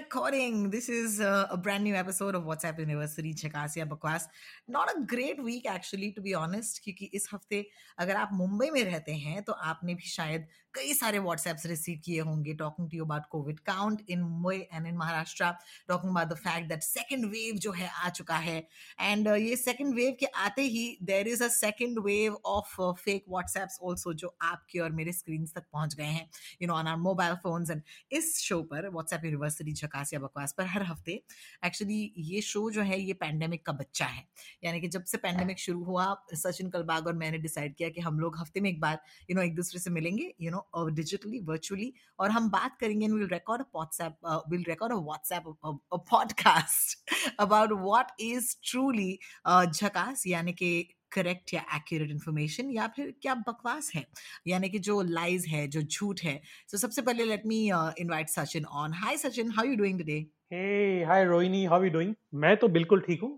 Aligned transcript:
recording. 0.00 0.70
This 0.70 0.88
is 0.88 1.20
uh, 1.20 1.46
a 1.50 1.58
brand 1.58 1.84
new 1.84 1.94
episode 1.94 2.34
of 2.34 2.44
WhatsApp 2.44 2.78
University 2.78 3.34
Chakasia 3.34 3.86
Bakwas. 3.86 4.22
Not 4.66 4.88
a 4.96 5.04
great 5.04 5.42
week 5.44 5.66
actually 5.68 6.12
to 6.12 6.22
be 6.22 6.32
honest 6.34 6.80
क्योंकि 6.84 7.10
इस 7.14 7.28
हफ़्ते 7.32 7.66
अगर 7.98 8.16
आप 8.16 8.30
मुंबई 8.32 8.70
में 8.70 8.82
रहते 8.84 9.14
हैं 9.24 9.42
तो 9.42 9.52
आपने 9.52 9.94
भी 9.94 10.08
शायद 10.08 10.46
कई 10.74 10.94
सारे 10.94 11.18
व्हाट्सएप्स 11.18 11.66
रिसीव 11.66 12.00
किए 12.04 12.20
होंगे 12.20 12.54
talking 12.54 12.90
to 12.90 12.96
you 12.96 13.04
about 13.04 13.26
Covid 13.30 13.58
count 13.60 14.02
in 14.08 14.20
Mumbai 14.20 14.56
and 14.72 14.86
in 14.86 14.96
Maharashtra 14.96 15.50
talking 15.88 16.10
about 16.10 16.28
the 16.28 16.36
fact 16.38 16.68
that 16.68 16.82
second 16.82 17.24
wave 17.30 17.56
जो 17.56 17.72
है 17.72 17.88
आ 17.88 18.08
चुका 18.08 18.36
है. 18.36 18.56
एंड 19.00 19.28
uh, 19.28 19.36
ये 19.36 19.56
सेकंड 19.56 19.94
वेव 19.94 20.16
के 20.20 20.26
आते 20.26 20.62
ही 20.62 20.98
there 21.02 21.28
is 21.28 21.42
a 21.44 21.48
second 21.48 21.98
wave 22.04 22.34
of 22.46 22.80
fake 23.00 23.24
WhatsApps 23.28 23.78
also 23.82 24.12
जो 24.14 24.36
आपके 24.42 24.78
और 24.78 24.92
मेरे 24.92 25.12
स्क्रीन 25.12 25.46
तक 25.46 25.64
पहुँच 25.72 25.94
गए 25.94 26.04
हैं. 26.04 26.28
You 26.62 26.68
know 26.68 26.74
on 26.74 26.86
our 26.86 26.96
mobile 26.98 27.34
phones 27.42 27.70
and 27.70 27.82
इस 28.12 28.36
शो 28.40 28.62
पर 28.62 28.88
व्हाट्सएप 28.88 29.24
यूनिवर्सिटी 29.24 29.72
झकास 29.72 30.12
या 30.14 30.20
बकवास 30.20 30.54
पर 30.58 30.66
हर 30.66 30.82
हफ़्ते 30.82 31.20
एक्चुअली 31.66 32.00
ये 32.18 32.40
शो 32.42 32.70
जो 32.70 32.82
है 32.82 33.00
ये 33.00 33.12
पैंडेमिक 33.14 33.64
का 33.66 33.72
बच्चा 33.72 34.06
है. 34.06 34.24
यानी 34.64 34.80
कि 34.80 34.88
जब 34.88 35.04
से 35.04 35.18
पैंडेमिक 35.18 35.58
शुरू 35.58 35.84
हुआ 35.84 36.14
सचिन 36.34 36.70
कलबाग 36.70 37.06
और 37.06 37.14
मैंने 37.16 37.38
डिसाइड 37.38 37.74
किया 37.76 37.88
कि 37.88 38.00
हम 38.00 38.20
लोग 38.20 38.38
हफ़्ते 38.40 38.60
में 38.60 38.70
एक 38.70 38.80
बार 38.80 38.92
यू 38.92 39.26
you 39.26 39.34
नो 39.34 39.40
know, 39.40 39.50
एक 39.50 39.56
दूसरे 39.56 39.80
से 39.80 39.90
मिलेंगे 39.90 40.24
you 40.24 40.46
you 40.46 40.52
know 40.52 40.59
digitally 40.76 41.40
virtually 41.40 41.92
और 42.18 42.30
हम 42.30 42.50
बात 42.50 42.76
करेंगे 42.80 43.06
and 43.06 43.14
will 43.14 43.28
record 43.32 43.62
WhatsApp 43.62 44.44
will 44.50 44.64
record 44.68 44.92
a 44.92 44.96
WhatsApp 44.96 45.48
a 45.92 45.96
podcast 46.10 46.98
about 47.40 47.72
what 47.72 48.12
is 48.20 48.56
truly 48.64 49.18
झकास 49.66 50.26
यानी 50.26 50.52
कि 50.52 50.72
करेक्ट 51.12 51.54
या 51.54 51.60
एक्यूरेट 51.76 52.10
इन्फॉर्मेशन 52.10 52.70
या 52.70 52.86
फिर 52.86 53.14
क्या 53.22 53.34
बकवास 53.34 53.90
है। 53.94 54.04
यानी 54.46 54.68
कि 54.68 54.78
जो 54.78 55.00
लाइज 55.02 55.46
है 55.46 55.66
जो 55.68 55.82
झूठ 55.82 56.20
है। 56.24 56.34
तो 56.70 56.76
so, 56.76 56.82
सबसे 56.82 57.02
पहले 57.02 57.24
let 57.24 57.46
me 57.46 57.64
invite 58.00 58.28
Sachin 58.28 58.64
on 58.64 58.92
hi 58.94 59.16
Sachin 59.16 59.50
how 59.50 59.64
you 59.66 59.76
doing 59.76 59.98
today 59.98 60.18
hey 60.52 61.04
hi 61.04 61.24
Rohini 61.24 61.64
how 61.64 61.84
you 61.84 61.90
doing 61.90 62.14
मैं 62.34 62.56
तो 62.56 62.68
बिल्कुल 62.68 63.00
ठीक 63.00 63.22
हूँ। 63.22 63.36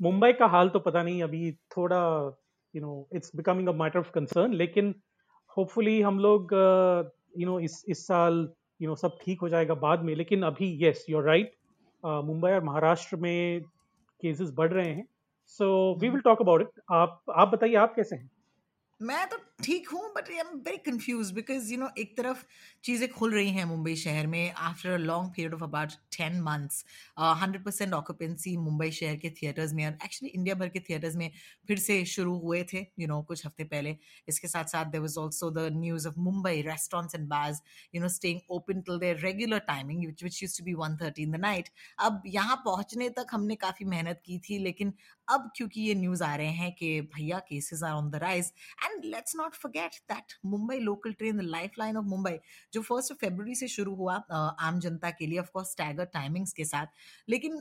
मुंबई 0.00 0.32
का 0.32 0.46
हाल 0.46 0.68
तो 0.68 0.78
पता 0.78 1.02
नहीं 1.02 1.22
अभी 1.22 1.52
थोड़ा 1.76 2.00
you 2.74 2.82
know 2.82 3.08
it's 3.14 3.32
becoming 3.36 3.68
a 3.68 3.72
matter 3.72 3.98
of 3.98 4.10
concern 4.10 4.54
लेकिन 4.54 4.94
होपफुली 5.56 6.00
हम 6.00 6.18
लोग 6.18 6.52
यू 7.38 7.46
नो 7.46 7.58
इस 7.60 7.84
इस 7.88 8.06
साल 8.06 8.48
यू 8.82 8.88
नो 8.88 8.94
सब 8.96 9.18
ठीक 9.24 9.40
हो 9.40 9.48
जाएगा 9.48 9.74
बाद 9.74 10.02
में। 10.02 10.14
लेकिन 10.14 10.42
अभी 10.42 10.70
yes 10.84 11.04
you 11.10 11.18
are 11.18 11.24
right 11.24 11.52
Mumbai 12.04 12.50
और 12.50 12.64
महाराष्ट्र 12.64 13.16
में 13.16 13.62
केसेस 14.22 14.50
बढ़ 14.54 14.72
रहे 14.72 14.88
हैं। 14.88 15.06
So 15.46 15.66
we 16.00 16.08
will 16.08 16.20
talk 16.20 16.40
about 16.40 16.62
it 16.62 16.80
आप 16.92 17.22
आप 17.36 17.48
बताइए 17.48 17.74
आप 17.76 17.94
कैसे 17.96 18.16
हैं? 18.16 18.30
मैं 19.00 19.26
तो 19.28 19.36
ठीक 19.58 19.88
हूँ 19.88 20.00
but 20.14 20.28
I 20.30 20.36
am 20.36 20.48
very 20.64 20.76
confuse 20.86 21.30
because 21.32 21.70
you 21.72 21.78
know 21.78 21.88
एक 21.98 22.16
तरफ़ 22.16 22.42
चीज़ें 22.84 23.08
खुल 23.12 23.32
रही 23.34 23.50
हैं 23.50 23.64
मुंबई 23.64 23.94
शहर 23.96 24.26
में 24.26 24.52
after 24.52 24.90
a 24.90 24.96
long 24.96 25.30
period 25.36 25.54
of 25.54 25.62
about 25.64 25.92
ten 26.16 26.40
months 26.42 26.84
hundred 27.18 27.64
percent 27.64 27.94
occupancy 27.94 28.56
Mumbai 28.56 28.90
शहर 28.90 29.16
के 29.16 29.30
थिएटर्स 29.40 29.72
में 29.72 29.84
और 29.86 29.92
एक्चुअली 30.04 30.30
इंडिया 30.30 30.54
भर 30.54 30.68
के 30.68 30.80
थिएटर्स 30.80 31.16
में 31.16 31.30
फिर 31.68 31.78
से 31.78 32.04
शुरू 32.06 32.36
हुए 32.38 32.62
थे 32.62 32.78
यू 32.78 32.84
you 32.98 33.08
नो 33.08 33.14
know, 33.14 33.26
कुछ 33.28 33.46
हफ़्ते 33.46 33.64
पहले। 33.64 33.96
इसके 34.28 34.48
साथ 34.48 34.64
साथ 34.72 34.84
there 34.86 35.00
was 35.00 35.18
also 35.18 35.50
the 35.50 35.68
news 35.72 36.08
of 36.08 36.18
Mumbai 36.20 36.62
restaurants 36.62 37.14
and 37.14 37.26
bars 37.28 37.62
you 37.94 38.02
know 38.02 38.08
staying 38.18 38.40
open 38.50 38.80
till 38.80 38.98
their 38.98 39.20
regular 39.20 39.58
timing 39.68 40.06
which 40.06 40.24
which 40.24 40.42
use 40.42 40.58
to 40.58 40.64
be 40.64 40.74
one 40.74 40.96
thirty 41.02 41.22
in 41.22 41.32
the 41.32 41.40
night 41.40 41.68
अब 42.00 42.22
यहाँ 42.36 42.62
पहुँचने 42.66 43.08
तक 43.18 43.26
हमने 43.32 43.54
काफ़ी 43.64 43.84
मेहनत 43.86 44.22
की 44.26 44.38
थी 44.48 44.58
लेकिन 44.58 44.92
अब 45.28 45.50
क्योंकि 45.56 45.80
ये 45.80 45.94
न्यूज़ 45.94 46.22
आ 46.24 46.34
रहे 46.36 46.50
हैं 46.54 46.72
कि 46.74 47.00
भैया 47.14 47.38
cases 47.48 47.82
are 47.82 47.92
on 47.92 48.10
the 48.10 48.16
rise 48.22 48.52
and 48.84 49.04
let's 49.04 49.36
not 49.36 49.45
forget 49.54 49.94
that 50.12 50.32
Mumbai 50.46 50.78
local 50.80 51.12
train 51.12 51.36
the 51.36 51.42
life 51.48 51.78
line 51.78 51.96
of 51.96 52.06
Mumbai 52.06 52.38
जो 52.72 52.82
फ़र्स्ट 52.82 53.12
ऑफ़ 53.12 53.18
फेब्रुवरी 53.18 53.54
से 53.54 53.68
शुरू 53.68 53.94
हुआ 53.94 54.16
आम 54.60 54.80
जनता 54.80 55.10
के 55.10 55.26
लिए 55.26 55.38
ऑफकोर्स 55.38 55.70
स्टैगर 55.70 56.04
टाइमिंग्स 56.14 56.52
के 56.52 56.64
साथ 56.64 56.86
लेकिन 57.28 57.60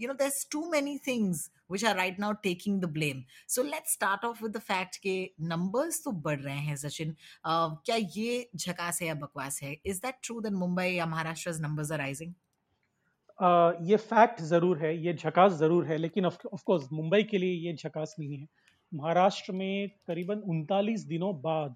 you 0.00 0.08
know 0.08 0.14
there 0.14 0.32
too 0.52 0.68
many 0.70 0.98
things 1.06 1.48
which 1.68 1.84
are 1.84 1.94
right 1.94 2.18
now 2.18 2.32
taking 2.34 2.80
the 2.80 2.88
blame. 2.88 3.24
So 3.46 3.62
let's 3.62 3.92
start 3.92 4.22
off 4.24 4.40
with 4.40 4.52
the 4.52 4.62
fact 4.62 4.98
के 4.98 5.14
numbers 5.48 6.02
तो 6.04 6.12
बढ़ 6.22 6.40
रहे 6.40 6.58
हैं 6.58 6.76
सचिन 6.76 7.14
क्या 7.46 7.96
ये 7.96 8.48
झकास 8.56 9.00
है 9.02 9.08
या 9.08 9.14
बकवास 9.14 9.62
है 9.62 9.76
is 9.86 10.00
that 10.02 10.18
true 10.22 10.40
that 10.40 10.52
Mumbai 10.54 10.88
या 10.88 11.06
महाराष्ट्र 11.06 11.50
are 11.50 11.98
rising? 11.98 12.32
Uh, 13.38 13.72
ये 13.80 13.96
फैक्ट 13.96 14.40
ज़रूर 14.42 14.78
है 14.78 14.96
ये 14.98 15.12
झकास 15.14 15.52
ज़रूर 15.52 15.86
है 15.86 15.96
लेकिन 15.96 16.26
ऑफ़ 16.26 16.62
कोर्स 16.64 16.88
मुंबई 16.92 17.22
के 17.22 17.38
लिए 17.38 17.52
ये 17.66 17.74
झकास 17.74 18.14
नहीं 18.18 18.36
है 18.36 18.46
महाराष्ट्र 18.92 19.52
में 19.52 19.88
करीबन 20.06 20.38
उनतालीस 20.48 21.04
दिनों 21.06 21.34
बाद 21.40 21.74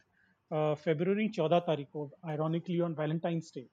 फेबररी 0.50 1.28
चौदह 1.28 1.58
तारीख 1.58 1.88
को 1.92 2.10
आयरॉनिकली 2.26 2.80
ऑन 2.80 2.94
वैलेंटाइंस 2.98 3.52
डे 3.54 3.66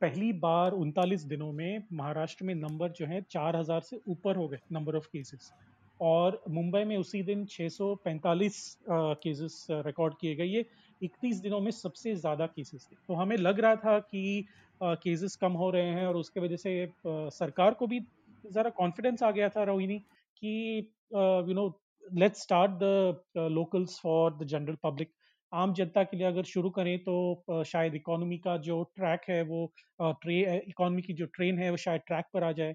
पहली 0.00 0.32
बार 0.40 0.72
उनतालीस 0.74 1.22
दिनों 1.24 1.52
में 1.52 1.82
महाराष्ट्र 1.92 2.44
में 2.44 2.54
नंबर 2.54 2.90
जो 2.92 3.06
है 3.06 3.20
चार 3.30 3.56
हज़ार 3.56 3.80
से 3.80 4.00
ऊपर 4.08 4.36
हो 4.36 4.48
गए 4.48 4.58
नंबर 4.72 4.96
ऑफ़ 4.96 5.06
केसेस 5.12 5.52
और 6.00 6.42
मुंबई 6.50 6.82
में 6.84 6.96
उसी 6.96 7.22
दिन 7.22 7.44
645 7.46 8.58
केसेस 8.88 9.66
रिकॉर्ड 9.70 10.14
किए 10.20 10.34
गए। 10.34 10.44
ये 10.44 10.64
31 11.00 11.40
दिनों 11.42 11.60
में 11.60 11.70
सबसे 11.70 12.14
ज़्यादा 12.14 12.46
केसेस 12.46 12.86
थे। 12.92 12.96
तो 13.08 13.14
हमें 13.14 13.36
लग 13.36 13.60
रहा 13.60 13.76
था 13.76 13.98
कि 14.00 14.44
केसेस 14.80 15.36
कम 15.36 15.52
हो 15.52 15.70
रहे 15.70 15.90
हैं 15.90 16.06
और 16.06 16.16
उसके 16.16 16.40
वजह 16.40 16.56
से 16.56 16.92
सरकार 17.06 17.74
को 17.74 17.86
भी 17.86 18.00
ज़रा 18.44 18.70
कॉन्फिडेंस 18.72 19.22
आ 19.22 19.30
गया 19.30 19.48
था 19.48 19.64
रोहिणी 19.64 19.98
कि 20.42 20.78
you 21.14 21.54
know 21.54 21.68
let's 22.14 22.42
start 22.42 22.72
the 22.82 23.48
locals 23.52 23.98
for 24.00 24.34
the 24.34 24.46
general 24.48 24.76
public 24.82 25.12
आम 25.52 25.72
जनता 25.74 26.02
के 26.04 26.16
लिए 26.16 26.26
अगर 26.26 26.42
शुरू 26.44 26.70
करें 26.70 26.98
तो 27.00 27.62
शायद 27.66 27.94
इकोनॉमी 27.94 28.38
का 28.38 28.56
जो 28.64 28.82
ट्रैक 28.96 29.20
है 29.28 29.42
वो 29.44 29.60
ट्रे 30.00 30.40
इकोनॉमी 30.58 31.02
की 31.02 31.12
जो 31.14 31.26
ट्रेन 31.34 31.58
है 31.58 31.70
वो 31.70 31.76
शायद 31.76 32.00
ट्रैक 32.06 32.24
पर 32.34 32.44
आ 32.44 32.52
जाए। 32.52 32.74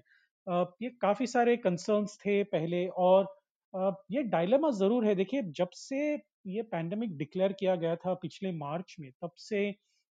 ये 0.82 0.88
काफ़ी 1.02 1.26
सारे 1.26 1.56
कंसर्न्स 1.58 2.16
थे 2.18 2.42
पहले 2.52 2.86
और 3.00 3.26
ये 4.12 4.22
डायलेमा 4.30 4.70
ज़रूर 4.72 5.04
है। 5.06 5.14
देखिए 5.14 5.42
जब 5.58 5.70
से 5.74 6.00
ये 6.46 6.62
पैंडमिक 6.72 7.16
डिक्लेयर 7.18 7.52
किया 7.52 7.76
गया 7.76 7.96
था 7.96 8.14
पिछले 8.22 8.52
मार्च 8.54 8.96
में 9.00 9.10
तब 9.22 9.32
से 9.38 9.62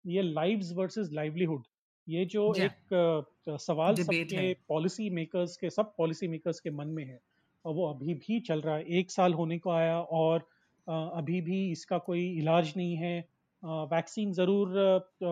ये 0.05 0.21
लाइव्स 0.21 0.71
वर्सेस 0.75 1.09
लाइवलीहुड 1.13 1.63
ये 2.07 2.25
जो 2.25 2.53
एक 2.55 3.55
सवाल 3.59 3.95
सबके 3.95 4.53
पॉलिसी 4.69 5.09
मेकर्स 5.11 5.55
के 5.57 5.69
सब 5.69 5.93
पॉलिसी 5.97 6.27
मेकर्स 6.27 6.59
के 6.59 6.69
मन 6.71 6.87
में 6.87 7.05
है। 7.05 7.19
वो 7.65 7.87
अभी 7.89 8.13
भी 8.15 8.39
चल 8.41 8.61
रहा 8.61 8.75
है। 8.75 8.83
एक 8.99 9.11
साल 9.11 9.33
होने 9.33 9.57
को 9.59 9.69
आया 9.71 9.99
और 9.99 10.47
अभी 10.87 11.39
भी 11.41 11.71
इसका 11.71 11.97
कोई 11.99 12.25
इलाज 12.39 12.73
नहीं 12.77 12.95
है। 12.97 13.17
वैक्सीन 13.63 14.31
ज़रूर 14.33 14.73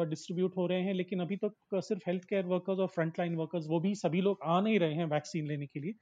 डिस्ट्रीब्यूट 0.09 0.57
हो 0.57 0.65
रहे 0.67 0.81
हैं 0.83 0.93
लेकिन 0.93 1.19
अभी 1.19 1.35
तक 1.37 1.53
तो 1.71 1.81
सिर्फ़ 1.81 2.03
हेल्थ 2.07 2.23
केयर 2.25 2.45
वर्कर्स 2.45 2.79
और 2.79 2.87
फ्रंट 2.89 3.19
लाइन 3.19 3.35
वर्कर्स 3.35 3.65
वो 3.69 3.79
भी 3.79 3.93
सभी 3.95 4.21
लोग 4.21 4.39
आ 4.45 4.59
नहीं 4.61 4.79
रहे 4.79 4.93
हैं 4.95 5.05
वैक्सीन 5.07 5.47
लेने 5.47 5.65
के 5.67 5.79
लिए। 5.79 5.93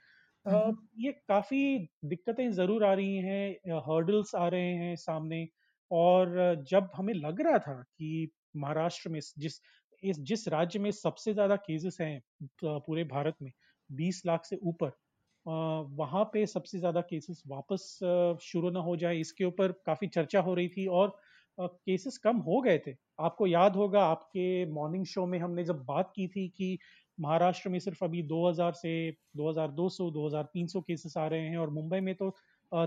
ये 1.00 1.12
काफ़ी 1.28 1.78
दिक्कतें 2.06 2.52
ज़रूर 2.54 2.84
आ 2.86 2.94
रही 2.94 3.18
हैं 3.20 3.80
हर्डल्स 3.82 4.36
आ 4.36 4.48
रहे 4.50 4.74
हैं 4.76 4.96
सामने। 4.98 5.48
और 5.92 6.64
जब 6.70 6.90
हमें 6.96 7.14
लग 7.14 7.42
रहा 7.42 7.58
था 7.60 7.74
कि 7.84 8.30
महाराष्ट्र 8.58 9.10
में 9.10 9.20
जिस 9.40 9.60
इस 10.04 10.20
जिस 10.22 10.48
राज्य 10.48 10.80
में 10.80 10.90
सबसे 10.94 11.34
ज़्यादा 11.34 11.56
केसेस 11.58 11.98
हैं 12.02 12.22
पूरे 12.64 13.04
भारत 13.06 13.36
में 13.42 13.52
20 13.90 14.22
लाख 14.26 14.46
से 14.46 14.58
ऊपर 14.64 14.92
वहाँ 15.46 16.24
पे 16.26 16.46
सबसे 16.46 16.80
ज़्यादा 16.80 17.02
केसेस 17.04 17.42
वापस 17.48 17.98
शुरू 18.44 18.70
ना 18.70 18.80
हो 18.80 18.96
जाए 18.98 19.18
इसके 19.18 19.46
ऊपर 19.46 19.72
काफ़ी 19.86 20.08
चर्चा 20.10 20.42
हो 20.42 20.54
रही 20.54 20.68
थी 20.70 20.86
और 20.94 21.18
केसेस 21.58 22.18
कम 22.18 22.38
हो 22.40 22.60
गए 22.62 22.78
थे। 22.88 22.96
आपको 23.20 23.48
याद 23.48 23.76
होगा 23.76 24.04
आपके 24.06 24.66
मॉर्निंग 24.72 25.06
शो 25.06 25.26
में 25.26 25.38
हमने 25.40 25.64
जब 25.64 25.84
बात 25.86 26.12
की 26.16 26.28
थी 26.28 26.48
कि 26.50 26.78
महाराष्ट्र 27.18 27.70
में 27.70 27.80
सिर्फ़ 27.80 28.04
अभी 28.06 28.22
2000 28.24 28.74
से 28.74 28.94
2200 29.38 30.10
2300 30.10 30.82
केसेस 30.82 31.18
आ 31.18 31.28
रहे 31.28 31.42
हैं 31.42 31.58
और 31.58 31.70
मुंबई 31.72 32.00
में 32.00 32.14
तो 32.16 32.30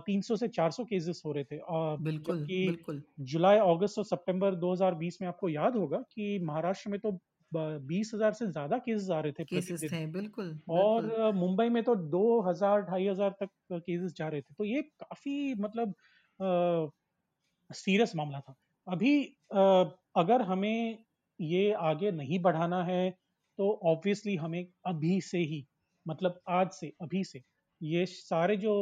300 0.00 0.36
से 0.36 0.48
400 0.48 0.84
केसेस 0.84 1.22
हो 1.26 1.32
रहे 1.32 1.44
थे। 1.44 1.58
बिल्कुल 2.00 2.44
बिल्कुल। 2.60 3.02
जुलाई 3.22 3.58
अगस्त 3.58 3.98
और 3.98 4.04
सितंबर 4.04 4.54
2020 4.56 5.18
में 5.20 5.28
आपको 5.28 5.48
याद 5.48 5.76
होगा 5.76 5.98
कि 6.12 6.38
महाराष्ट्र 6.42 6.90
में 6.90 6.98
तो 7.00 7.12
बीस 7.54 8.10
हज़ार 8.14 8.32
से 8.32 8.46
ज़्यादा 8.48 8.78
केसेस 8.78 9.10
आ 9.10 9.20
रहे 9.20 9.32
थे 9.32 9.44
केसेस 9.44 9.82
थे 9.92 10.04
बिल्कुल 10.08 10.58
और 10.70 11.32
मुंबई 11.34 11.68
में 11.68 11.82
तो 11.84 11.94
दो 12.10 12.40
हज़ार 12.42 12.82
ढाई 12.82 13.06
हज़ार 13.08 13.30
तक 13.40 13.48
केसेस 13.72 14.12
जा 14.12 14.28
रहे 14.28 14.40
थे। 14.40 14.54
तो 14.54 14.64
ये 14.64 14.82
काफ़ी 14.82 15.54
मतलब 15.56 15.94
सीरियस 17.70 18.14
मामला 18.16 18.40
था। 18.40 18.54
अभी 18.86 19.16
आ, 19.54 19.84
अगर 20.16 20.42
हमें 20.42 21.04
ये 21.38 21.72
आगे 21.84 22.10
नहीं 22.12 22.38
बढ़ाना 22.42 22.82
है 22.84 23.10
तो 23.58 23.70
ऑब्वियसली 23.86 24.34
हमें 24.36 24.66
अभी 24.86 25.20
से 25.22 25.38
ही 25.40 25.66
मतलब 26.06 26.40
आज 26.50 26.70
से 26.72 26.92
अभी 27.02 27.22
से 27.24 27.42
ये 27.80 28.04
सारे 28.06 28.56
जो 28.56 28.74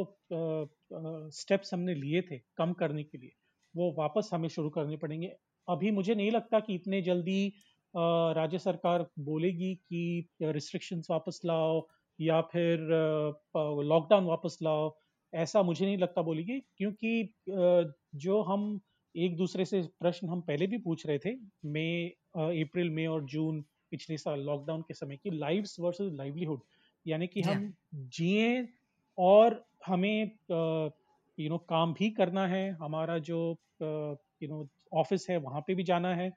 स्टेप्स 1.33 1.73
हमने 1.73 1.93
लिए 1.95 2.21
थे 2.21 2.37
कम 2.57 2.73
करने 2.73 3.03
के 3.03 3.17
लिए 3.17 3.31
वो 3.75 3.93
वापस 3.97 4.29
हमें 4.33 4.47
शुरू 4.49 4.69
करने 4.69 4.97
पड़ेंगे। 4.97 5.27
अभी 5.67 5.91
मुझे 5.91 6.15
नहीं 6.15 6.31
लगता 6.31 6.59
कि 6.59 6.75
इतने 6.75 7.01
जल्दी 7.01 7.53
राज्य 7.93 8.59
सरकार 8.59 9.05
बोलेगी 9.19 9.73
कि 9.75 10.29
रिस्ट्रिक्शंस 10.41 11.07
वापस 11.11 11.41
लाओ 11.45 11.87
या 12.19 12.41
फिर 12.41 12.79
लॉकडाउन 13.83 14.25
वापस 14.25 14.57
लाओ 14.63 14.95
ऐसा 15.33 15.61
मुझे 15.63 15.85
नहीं 15.85 15.97
लगता 15.97 16.21
बोलेगी 16.21 16.59
क्योंकि 16.77 17.33
जो 18.15 18.41
हम 18.41 18.79
एक 19.15 19.35
दूसरे 19.37 19.65
से 19.65 19.81
प्रश्न 19.99 20.29
हम 20.29 20.41
पहले 20.41 20.67
भी 20.67 20.77
पूछ 20.77 21.05
रहे 21.07 21.17
थे 21.17 21.35
मई 21.65 22.07
अप्रैल 22.35 22.89
मई 22.89 23.05
और 23.05 23.23
जून 23.25 23.61
पिछले 23.91 24.17
साल 24.17 24.39
लॉकडाउन 24.39 24.81
के 24.81 24.93
समय 24.93 25.17
की 25.17 25.29
लाइव्स 25.29 25.79
वर्सेस 25.79 26.11
लाइवलीहुड 26.13 26.61
यानी 27.05 27.27
कि 27.27 27.41
हम 27.41 27.73
जिए 27.95 28.67
और 29.17 29.63
हमें 29.85 30.31
यू 31.37 31.49
नो 31.49 31.57
काम 31.69 31.93
भी 31.93 32.09
करना 32.09 32.47
है 32.47 32.69
हमारा 32.71 33.17
जो 33.17 33.39
यू 33.81 34.47
नो 34.47 34.67
ऑफ़िस 34.93 35.29
है 35.29 35.37
वहाँ 35.37 35.61
पे 35.67 35.75
भी 35.75 35.83
जाना 35.83 36.13
है 36.15 36.31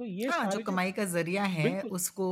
तो 0.00 0.04
ये 0.04 0.28
हाँ, 0.28 0.44
जो 0.46 0.58
कमाई 0.58 0.92
का 0.92 1.04
ज़रिया 1.04 1.42
है 1.44 1.80
उसको 1.92 2.26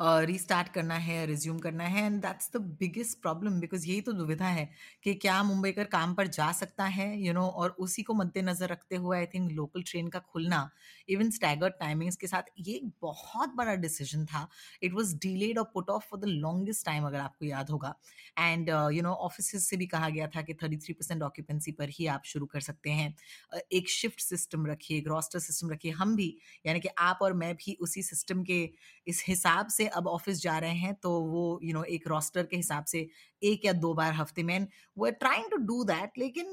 रीस्टार्ट 0.00 0.68
करना 0.68 0.94
है 0.94 1.24
रिज्यूम 1.26 1.58
करना 1.58 1.84
है 1.84 2.04
and 2.06 2.20
that's 2.22 2.50
the 2.56 2.60
biggest 2.80 3.20
problem 3.22 3.58
because 3.60 3.86
यही 3.88 4.00
तो 4.00 4.12
दुविधा 4.12 4.46
है 4.48 4.68
कि 5.02 5.14
क्या 5.14 5.42
मुंबईकर 5.42 5.84
काम 5.94 6.14
पर 6.14 6.26
जा 6.28 6.50
सकता 6.52 6.84
है 6.86 7.06
यू 7.18 7.24
you 7.24 7.34
नो 7.34 7.40
know, 7.40 7.52
और 7.52 7.70
उसी 7.78 8.02
को 8.02 8.14
मद्देनजर 8.14 8.68
रखते 8.68 8.96
हुए 8.96 9.18
आई 9.18 9.26
थिंक 9.26 9.50
लोकल 9.52 9.82
ट्रेन 9.82 10.08
का 10.08 10.18
खुलना 10.32 10.68
इवन 11.08 11.30
स्टैगर्ड 11.30 11.74
टाइमिंग्स 11.80 12.16
के 12.16 12.26
साथ 12.26 12.50
ये 12.58 12.74
एक 12.74 12.90
बहुत 13.02 13.54
बड़ा 13.56 13.74
डिसीज़न 13.76 14.24
था। 14.26 14.46
इट 14.82 14.92
वॉज़ 14.94 15.16
डिलेड 15.18 15.58
और 15.58 15.70
put 15.74 15.90
off 15.90 16.04
for 16.10 16.20
the 16.20 16.24
longest 16.26 16.86
time 16.86 17.06
अगर 17.06 17.18
आपको 17.20 17.44
याद 17.46 17.70
होगा। 17.70 17.94
एंड 18.38 18.68
यू 18.68 19.02
नो 19.02 19.12
ऑफ़िस 19.28 19.68
से 19.68 19.76
भी 19.76 19.86
कहा 19.86 20.08
गया 20.08 20.26
था 20.36 20.42
कि 20.42 20.54
थर्टी 20.54 20.76
थ्री 20.76 20.94
परसेंट 20.94 21.22
ऑक्यूपेंसी 21.22 21.72
पर 21.72 21.88
ही 21.90 22.06
आप 22.08 22.22
शुरू 22.24 22.46
कर 22.46 22.60
सकते 22.60 22.90
हैं। 22.90 23.14
uh, 23.54 23.60
एक 23.72 23.88
शिफ्ट 23.90 24.20
सिस्टम 24.20 24.66
रखिए 24.66 24.98
एक 24.98 25.08
रोस्टर 25.08 25.38
सिस्टम 25.38 25.70
रखिए 25.70 25.92
हम 25.92 26.14
भी 26.16 26.34
यानी 26.66 26.80
कि 26.80 26.88
आप 27.06 27.18
और 27.22 27.32
मैं 27.34 27.54
भी 27.54 27.76
उसी 27.80 28.02
सिस्टम 28.02 28.42
के 28.44 28.58
इस 29.06 29.24
हिसाब 29.28 29.68
से 29.68 29.86
अब 30.00 30.06
ऑफ़िस 30.08 30.42
जा 30.42 30.58
रहे 30.58 30.74
हैं 30.76 30.94
तो 31.02 31.10
वो 31.10 31.42
यू 31.62 31.68
you 31.68 31.74
नो 31.74 31.80
know, 31.80 31.92
एक 31.94 32.08
रोस्टर 32.08 32.46
के 32.46 32.56
हिसाब 32.56 32.84
से 32.84 33.06
एक 33.42 33.64
या 33.64 33.72
दो 33.72 33.92
बार 33.94 34.12
हफ़्ते 34.14 34.42
में 34.42 34.66
वो 34.98 35.10
ट्राइंग 35.20 35.50
टू 35.50 35.56
डू 35.66 35.82
दैट 35.84 36.18
लेकिन 36.18 36.46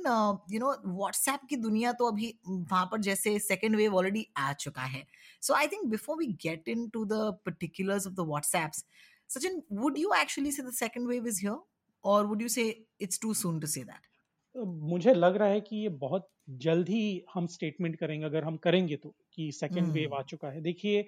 यू 0.52 0.60
नो 0.60 0.72
व्हाट्सएप 0.86 1.48
की 1.50 1.56
दुनिया 1.58 1.92
तो 1.94 2.08
अभी 2.08 2.34
वहाँ 2.48 2.86
पर 2.92 3.02
जैसे 3.02 3.38
सेकेंड 3.40 3.76
वेव 3.76 3.96
ऑलरेडी 3.96 4.28
आ 4.38 4.52
चुका 4.54 4.84
है। 4.84 5.06
So 5.42 5.54
I 5.54 5.68
think 5.68 5.86
before 5.90 6.18
we 6.18 6.28
get 6.44 6.68
into 6.90 7.06
the 7.06 7.22
particulars 7.46 8.08
of 8.08 8.14
the 8.14 8.28
WhatsApps 8.28 8.86
Sachin 9.30 9.62
would 9.74 9.98
you 9.98 10.14
actually 10.14 10.52
say 10.52 10.64
the 10.64 10.72
second 10.74 11.08
wave 11.08 11.28
is 11.28 11.42
here 11.42 11.58
और 12.04 12.26
would 12.26 12.42
you 12.42 12.48
say 12.50 12.68
it's 13.02 13.20
too 13.22 13.34
soon 13.34 13.60
to 13.60 13.68
say 13.68 13.84
that 13.84 14.12
मुझे 14.56 15.14
लग 15.14 15.36
रहा 15.38 15.48
है 15.50 15.62
कि 15.62 15.76
ये 15.78 15.90
बहुत 16.00 16.30
जल्द 16.62 16.90
ही 16.90 17.24
हम 17.34 17.46
स्टेटमेंट 17.48 17.96
करेंगे 17.96 18.26
अगर 18.26 18.44
हम 18.44 18.58
करेंगे 18.58 18.96
तो 18.96 19.14
कि 19.34 19.52
सेकेंड 19.52 19.92
वेव 19.92 20.06
हम्म। 20.06 20.18
आ 20.18 20.22
चुका 20.24 20.50
है। 20.50 20.62
देखिए 20.62 21.06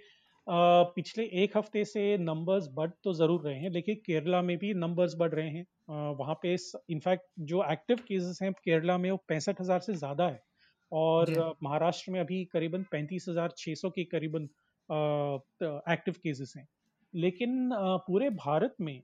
पिछले 0.48 1.24
एक 1.44 1.58
हफ़्ते 1.58 1.84
से 1.86 2.18
नंबर्स 2.20 2.68
बढ़ 2.74 2.90
तो 3.04 3.14
ज़रूर 3.14 3.42
रहे 3.42 3.56
हैं 3.56 3.70
लेकिन 3.72 3.96
केरला 4.06 4.42
में 4.42 4.58
भी 4.58 4.74
नंबर्स 4.76 5.16
बढ़ 5.18 5.32
रहे 5.32 5.50
हैं। 5.50 5.66
वहाँ 6.16 6.36
पे 6.42 6.56
इनफैक्ट 6.90 7.24
जो 7.42 7.64
एक्टिव 7.72 7.98
केसेस 8.08 8.40
हैं 8.42 8.52
केरला 8.56 8.98
में 8.98 9.10
वो 9.12 9.18
पैंसठ 9.30 9.62
हज़ार 9.62 9.80
से 9.80 9.94
ज़्यादा 9.96 10.28
है। 10.28 10.40
और 10.92 11.56
महाराष्ट्र 11.64 12.12
में 12.12 12.20
अभी 12.20 12.44
करीबन 12.46 12.84
पैंतीस 12.92 13.26
हज़ार 13.30 13.54
छः 13.58 13.76
सौ 13.76 13.90
के 13.90 14.04
करीबन 14.06 14.44
एक्टिव 15.90 16.16
केसेस 16.24 16.54
हैं। 16.58 16.68
लेकिन 17.14 17.70
पूरे 18.08 18.30
भारत 18.38 18.76
में 18.82 19.02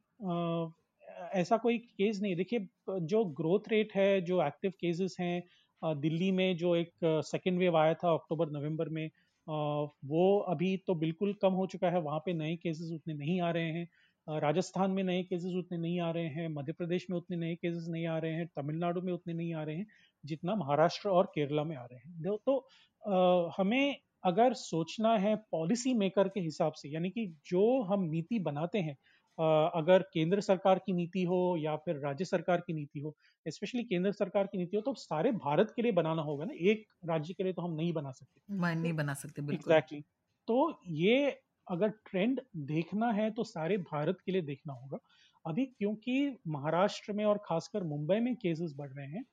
ऐसा 1.34 1.58
कोई 1.58 1.78
केस 1.78 2.20
नहीं 2.22 2.36
देखिए, 2.36 2.68
जो 2.90 3.24
ग्रोथ 3.40 3.70
रेट 3.70 3.94
है, 3.96 4.22
जो 4.22 4.42
एक्टिव 4.44 4.74
केसेस 4.82 5.16
हैं 5.20 5.44
दिल्ली 5.82 6.32
में 6.32 6.56
जो 6.58 6.76
एक 6.76 6.92
सेकेंड 7.26 7.58
वेव 7.60 7.78
आया 7.78 7.94
था 7.94 8.14
अक्टूबर, 8.14 8.50
नवंबर 8.52 8.90
में 8.90 9.10
वो 9.48 10.38
अभी 10.50 10.76
तो 10.78 10.96
बिल्कुल 10.96 11.34
कम 11.42 11.54
हो 11.54 11.66
चुका 11.68 11.90
है। 11.90 12.00
वहाँ 12.02 12.20
पे 12.26 12.34
नए 12.34 12.56
केसेस 12.56 12.92
उतने 12.92 13.14
नहीं 13.14 13.40
आ 13.42 13.52
रहे 13.52 13.72
हैं। 13.72 14.40
राजस्थान 14.40 14.92
में 14.92 15.04
नए 15.04 15.24
केसेस 15.24 15.54
उतने 15.56 15.78
नहीं 15.78 16.00
आ 16.00 16.12
रहे 16.12 16.28
हैं। 16.28 16.48
मध्य 16.50 16.74
प्रदेश 16.74 17.06
में 17.10 17.18
उतने 17.18 17.38
नए 17.38 17.56
केसेस 17.56 17.88
नहीं 17.90 18.06
आ 18.08 18.18
रहे 18.18 18.32
हैं। 18.34 18.48
तमिलनाडु 18.56 19.02
में 19.02 19.12
उतने 19.14 19.34
नहीं 19.34 19.54
आ 19.54 19.64
रहे 19.64 19.76
हैं, 19.76 19.88
जितना 20.24 20.56
महाराष्ट्र 20.56 21.10
और 21.10 21.32
केरला 21.36 21.64
में 21.64 21.76
आ 21.78 21.86
रहे 21.86 22.00
हैं। 22.00 22.38
तो 22.46 22.58
हमें 23.58 23.96
अगर 24.24 24.54
सोचना 24.54 25.16
है 25.18 25.36
पॉलिसी 25.52 25.94
मेकर 25.94 26.28
के 26.28 26.40
हिसाब 26.40 26.74
से, 26.74 26.90
यानी 26.90 27.10
कि 27.10 27.26
जो 27.46 27.82
हम 27.84 28.04
नीति 28.06 28.40
बनाते 28.40 28.80
हैं 28.80 28.98
अगर 29.38 30.02
केंद्र 30.14 30.42
सरकार 30.42 30.80
की 30.80 30.94
नीति 30.94 31.24
हो 31.24 31.40
या 31.60 31.76
फिर 31.78 31.98
राज्य 32.00 32.26
सरकार 32.26 32.62
की 32.68 32.74
नीति 32.74 33.00
हो 33.00 33.16
स्पेशली 33.46 33.84
केंद्र 33.84 34.12
सरकार 34.12 34.48
की 34.48 34.58
नीति 34.58 34.78
हो 34.78 34.82
तो 34.84 34.94
सारे 34.96 35.32
भारत 35.34 35.74
के 35.76 35.82
लिए 35.82 35.92
बनाना 35.92 36.22
होगा 36.22 36.46
ना। 36.46 36.54
एक 36.62 36.86
राज्य 37.06 37.34
के 37.34 37.44
लिए 37.44 37.54
तो 37.54 37.62
हम 37.62 37.74
नहीं 37.76 37.94
बना 37.94 38.12
सकते। 38.12 38.42
नहीं 38.52 38.94
बना 38.94 39.14
सकते 39.14 39.42
एग्जैक्टली 39.52 40.00
exactly. 40.00 40.04
तो 40.48 40.80
ये 40.88 41.30
अगर 41.68 41.90
ट्रेंड 42.06 42.42
देखना 42.68 43.12
है 43.12 43.30
तो 43.32 43.44
सारे 43.46 43.78
भारत 43.86 44.18
के 44.26 44.32
लिए 44.32 44.42
देखना 44.42 44.74
होगा। 44.74 45.00
अभी 45.46 45.66
क्योंकि 45.68 46.38
महाराष्ट्र 46.48 47.14
में 47.14 47.24
और 47.26 47.38
खासकर 47.46 47.84
मुंबई 47.84 48.20
में 48.20 48.36
केसेस 48.36 48.74
बढ़ 48.78 48.92
रहे 48.92 49.08
हैं 49.08 49.24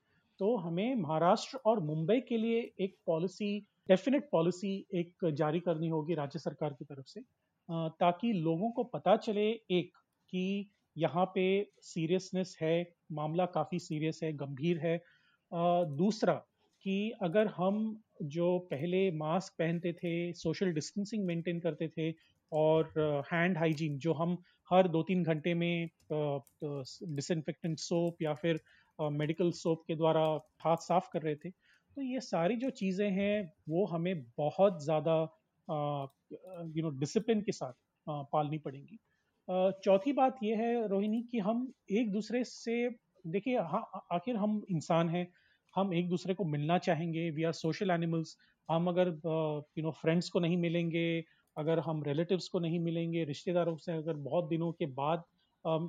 तो 0.40 0.56
हमें 0.58 0.94
महाराष्ट्र 0.96 1.58
और 1.66 1.80
मुंबई 1.82 2.20
के 2.20 2.36
लिए 2.38 2.60
एक 2.80 2.96
पॉलिसी 3.06 3.58
डेफिनेट 3.88 4.28
पॉलिसी 4.32 4.72
एक 4.94 5.30
जारी 5.34 5.60
करनी 5.60 5.88
होगी 5.88 6.14
राज्य 6.14 6.38
सरकार 6.38 6.72
की 6.72 6.84
तरफ़ 6.84 7.06
से। 7.08 7.20
ताकि 7.68 8.32
लोगों 8.32 8.70
को 8.72 8.84
पता 8.86 9.16
चले 9.18 9.48
एक 9.70 9.96
कि 10.32 10.70
यहाँ 10.96 11.24
पे 11.34 11.44
सीरियसनेस 11.82 12.56
है, 12.62 12.92
मामला 13.12 13.46
काफ़ी 13.46 13.78
सीरियस 13.78 14.20
है, 14.22 14.32
गंभीर 14.32 14.78
है। 14.78 14.96
दूसरा 15.96 16.34
कि 16.84 17.10
अगर 17.22 17.46
हम 17.46 17.78
जो 18.24 18.58
पहले 18.70 19.10
मास्क 19.12 19.54
पहनते 19.58 19.92
थे 19.92 20.32
सोशल 20.34 20.72
डिस्टेंसिंग 20.72 21.24
मेंटेन 21.26 21.60
करते 21.60 21.88
थे 21.88 22.10
और 22.52 22.92
हैंड 23.32 23.58
हाइजीन 23.58 23.98
जो 23.98 24.12
हम 24.12 24.36
हर 24.70 24.88
दो 24.88 25.02
तीन 25.02 25.22
घंटे 25.24 25.54
में 25.54 25.88
डिसइनफेक्टेंट 26.12 27.78
सोप 27.78 28.22
या 28.22 28.34
फिर 28.34 28.60
मेडिकल 28.98 29.50
सोप 29.52 29.84
के 29.88 29.94
द्वारा 29.96 30.24
हाथ 30.64 30.76
साफ़ 30.82 31.08
कर 31.12 31.22
रहे 31.22 31.34
थे 31.36 31.50
तो 31.50 32.02
ये 32.02 32.20
सारी 32.20 32.56
जो 32.56 32.70
चीज़ें 32.72 33.10
हैं, 33.10 33.52
वो 33.68 33.84
हमें 33.86 34.24
बहुत 34.38 34.82
ज़्यादा 34.84 35.16
यू 35.68 36.82
नो 36.82 36.90
डिसिप्लिन 36.98 37.40
के 37.40 37.52
साथ 37.52 37.72
पालनी 38.06 38.58
पड़ेंगी। 38.58 38.98
चौथी 39.84 40.12
बात 40.12 40.38
यह 40.42 40.58
है 40.58 40.86
रोहिणी 40.88 41.22
कि 41.22 41.38
हम 41.38 41.72
एक 41.90 42.12
दूसरे 42.12 42.44
से 42.44 42.88
देखिए 43.26 43.58
हाँ 43.58 44.06
आखिर 44.12 44.36
हम 44.36 44.62
इंसान 44.70 45.08
हैं 45.08 45.26
हम 45.74 45.94
एक 45.94 46.08
दूसरे 46.08 46.34
को 46.34 46.44
मिलना 46.44 46.78
चाहेंगे 46.78 47.30
वी 47.30 47.44
आर 47.44 47.52
सोशल 47.52 47.90
एनिमल्स 47.90 48.36
हम 48.68 48.88
अगर 48.88 49.08
यू 49.78 49.82
नो 49.82 49.90
फ्रेंड्स 49.90 50.28
को 50.28 50.40
नहीं 50.40 50.56
मिलेंगे 50.56 51.24
अगर 51.56 51.78
हम 51.78 52.02
रिलेटिव्स 52.02 52.48
को 52.48 52.58
नहीं 52.58 52.78
मिलेंगे 52.78 53.24
रिश्तेदारों 53.24 53.76
से 53.76 53.92
अगर 53.92 54.16
बहुत 54.22 54.48
दिनों 54.48 54.72
के 54.72 54.86
बाद 54.86 55.24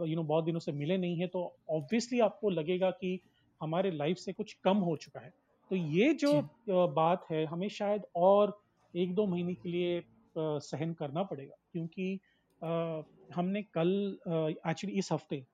यू 0.07 0.15
नो 0.15 0.23
बहुत 0.23 0.45
दिनों 0.45 0.59
से 0.59 0.71
मिले 0.71 0.97
नहीं 0.97 1.19
है 1.19 1.27
तो 1.27 1.43
ऑब्वियसली 1.69 2.19
आपको 2.19 2.49
लगेगा 2.49 2.91
कि 2.91 3.19
हमारे 3.61 3.91
लाइफ 3.91 4.17
से 4.17 4.33
कुछ 4.33 4.53
कम 4.63 4.77
हो 4.77 4.95
चुका 4.95 5.19
है। 5.19 5.33
तो 5.71 5.75
ये 5.75 6.13
जो 6.13 6.41
बात 6.69 7.25
है 7.31 7.45
हमें 7.45 7.67
शायद 7.69 8.05
और 8.15 8.59
एक 8.93 9.13
दो 9.15 9.25
महीने 9.27 9.53
के 9.53 9.69
लिए 9.69 10.03
सहन 10.35 10.93
करना 10.93 11.23
पड़ेगा। 11.23 11.55
क्योंकि 11.71 12.19
हमने 13.35 13.61
कल 13.77 13.89
एक्चुअली 14.67 14.97
इस 14.99 15.11
हफ़्ते 15.11 15.45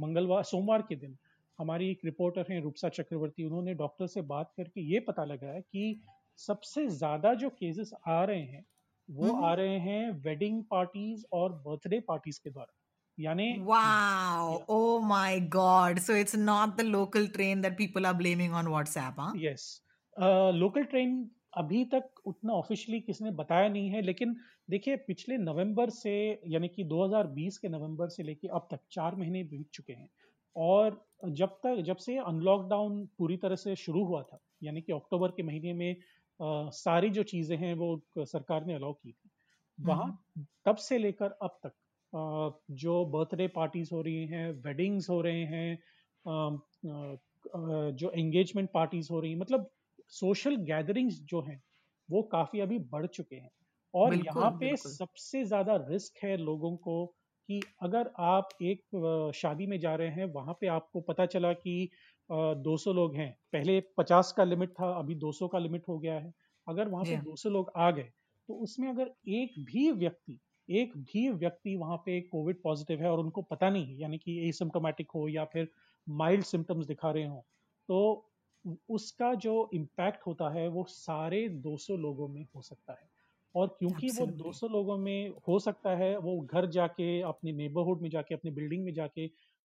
मंगलवार 0.00 0.42
सोमवार 0.44 0.82
के 0.88 0.96
दिन 0.96 1.16
हमारी 1.58 1.90
एक 1.90 2.00
रिपोर्टर 2.04 2.46
हैं 2.50 2.60
रूपसा 2.62 2.88
चक्रवर्ती 2.88 3.44
उन्होंने 3.44 3.74
डॉक्टर 3.74 4.06
से 4.06 4.22
बात 4.30 4.52
करके 4.56 4.80
ये 4.92 5.00
पता 5.08 5.24
लगा 5.24 5.48
है 5.48 5.60
कि 5.62 6.00
सबसे 6.38 6.86
ज़्यादा 6.88 7.34
जो 7.34 7.50
केसेस 7.50 7.90
आ 8.08 8.22
रहे 8.24 8.42
हैं 8.42 8.64
वो 9.08 9.34
आ 9.44 9.52
रहे 9.54 9.78
हैं 9.78 10.10
वेडिंग 10.24 10.62
पार्टीज़ 10.70 11.24
और 11.32 11.52
बर्थडे 11.66 12.00
पार्टीज़ 12.08 12.40
के 12.44 12.50
द्वारा। 12.50 12.74
यानी 13.18 13.46
wow! 13.66 14.64
oh 14.68 15.00
my 15.08 15.38
god! 15.54 15.98
So 16.00 16.14
it's 16.14 16.36
not 16.36 16.76
the 16.78 16.84
local 16.84 17.28
train 17.28 17.60
that 17.62 17.76
people 17.76 18.06
are 18.06 18.14
blaming 18.14 18.54
on 18.60 18.70
whatsapp 18.74 19.18
huh? 19.24 19.32
Yes. 19.36 19.66
Local 20.54 20.84
train 20.84 21.30
अभी 21.52 21.84
तक 21.84 22.20
उतना 22.26 22.52
ऑफिशियली 22.52 23.00
किसी 23.00 23.24
ने 23.24 23.30
बताया 23.30 23.68
नहीं 23.68 23.88
है 23.90 24.02
लेकिन 24.02 24.36
देखिए 24.70 24.96
पिछले 24.96 25.36
नवंबर 25.38 25.90
से 25.90 26.12
यानी 26.46 26.68
कि 26.68 26.84
2020 26.84 27.58
के 27.58 27.68
नवंबर 27.68 28.08
से 28.08 28.22
लेके 28.22 28.48
अब 28.48 28.68
तक 28.70 28.80
चार 28.92 29.16
महीने 29.16 29.42
बीत 29.44 29.68
चुके 29.72 29.92
हैं। 29.92 30.08
और 30.56 31.04
जब 31.24 31.58
तक 31.64 31.82
जब 31.86 31.96
से 31.96 32.16
अनलॉकडाउन 32.18 33.04
पूरी 33.18 33.36
तरह 33.36 33.56
से 33.56 33.76
शुरू 33.76 34.04
हुआ 34.04 34.22
था 34.22 34.38
यानी 34.62 34.80
कि 34.80 34.92
अक्टूबर 34.92 35.30
के 35.30 35.42
महीने 35.42 35.72
में 35.72 35.96
आ, 36.40 36.70
सारी 36.70 37.10
जो 37.10 37.22
चीज़ें 37.22 37.56
हैं 37.56 37.74
वो 37.74 38.02
सरकार 38.18 38.66
ने 38.66 38.74
अलाउ 38.74 38.92
की 38.92 39.12
थी। 39.12 39.30
वहाँ 39.78 40.24
तब 40.66 40.76
से 40.76 40.98
लेकर 40.98 41.36
अब 41.42 41.58
तक 41.66 41.72
आ, 42.12 42.50
जो 42.70 43.04
बर्थडे 43.06 43.48
पार्टीज़ 43.48 43.90
हो 43.92 44.00
रही 44.02 44.26
हैं 44.26 44.50
वेडिंग्स 44.62 45.10
हो 45.10 45.20
रहे 45.20 45.44
हैं 45.44 45.74
आ, 46.26 46.56
जो 47.92 48.10
एंगेजमेंट 48.10 48.70
पार्टीज़ 48.74 49.08
हो 49.12 49.20
रही 49.20 49.30
हैं 49.32 49.38
मतलब 49.38 49.70
सोशल 50.12 50.56
गैदरिंग्स 50.66 51.20
जो 51.24 51.40
हैं 51.42 51.60
वो 52.08 52.22
काफ़ी 52.32 52.60
अभी 52.60 52.78
बढ़ 52.90 53.06
चुके 53.08 53.36
हैं। 53.36 53.50
और 53.94 54.14
यहाँ 54.16 54.50
पे 54.60 54.76
सबसे 54.78 55.44
ज़्यादा 55.44 55.76
रिस्क 55.82 56.22
है 56.24 56.36
लोगों 56.38 56.76
को 56.78 57.04
कि 57.48 57.60
अगर 57.82 58.10
आप 58.22 58.48
एक 58.62 59.32
शादी 59.34 59.66
में 59.66 59.78
जा 59.80 59.94
रहे 59.96 60.08
हैं 60.10 60.24
वहाँ 60.32 60.54
पे 60.60 60.66
आपको 60.68 61.00
पता 61.02 61.26
चला 61.26 61.52
कि 61.54 61.88
200 62.30 62.92
लोग 62.92 63.14
हैं। 63.16 63.30
पहले 63.52 63.80
50 63.98 64.32
का 64.32 64.44
लिमिट 64.44 64.70
था 64.72 64.92
अभी 64.94 65.14
200 65.16 65.48
का 65.48 65.58
लिमिट 65.58 65.88
हो 65.88 65.98
गया 65.98 66.14
है। 66.14 66.32
अगर 66.66 66.88
वहाँ 66.88 67.04
पे 67.04 67.16
200 67.18 67.50
लोग 67.50 67.70
आ 67.78 67.90
गए 67.90 68.10
तो 68.48 68.54
उसमें 68.58 68.88
अगर 68.88 69.10
एक 69.30 69.54
भी 69.64 69.90
व्यक्ति 69.94 70.38
एक 70.68 70.96
भी 70.98 71.28
व्यक्ति 71.30 71.74
वहाँ 71.76 71.96
पे 71.98 72.20
कोविड 72.22 72.60
पॉजिटिव 72.62 73.00
है 73.02 73.10
और 73.10 73.18
उनको 73.20 73.42
पता 73.44 73.70
नहीं 73.70 73.86
है 73.86 74.00
यानी 74.00 74.18
कि 74.18 74.38
एसिम्टोमेटिक 74.48 75.10
हो 75.14 75.26
या 75.28 75.44
फिर 75.46 75.68
माइल्ड 76.06 76.44
सिम्टम्स 76.44 76.86
दिखा 76.86 77.10
रहे 77.10 77.24
हो 77.26 77.44
तो 77.88 77.98
उसका 78.90 79.32
जो 79.36 79.70
इम्पैक्ट 79.74 80.26
होता 80.26 80.50
है 80.52 80.66
वो 80.68 80.84
सारे 80.88 81.48
200 81.60 81.96
लोगों 81.98 82.28
में 82.28 82.44
हो 82.46 82.62
सकता 82.62 82.92
है। 82.94 83.08
और 83.54 83.66
क्योंकि 83.78 84.10
Absolutely. 84.10 84.12
वो 84.12 84.26
200 84.28 84.68
लोगों 84.68 84.96
में 84.98 85.28
हो 85.48 85.58
सकता 85.60 85.96
है 85.96 86.16
वो 86.18 86.40
घर 86.42 86.66
जाके 86.70 87.20
अपने 87.22 87.52
नेबरहुड 87.54 88.02
में 88.02 88.08
जाके 88.10 88.34
अपने 88.34 88.50
बिल्डिंग 88.52 88.84
में 88.84 88.92
जाके 88.94 89.26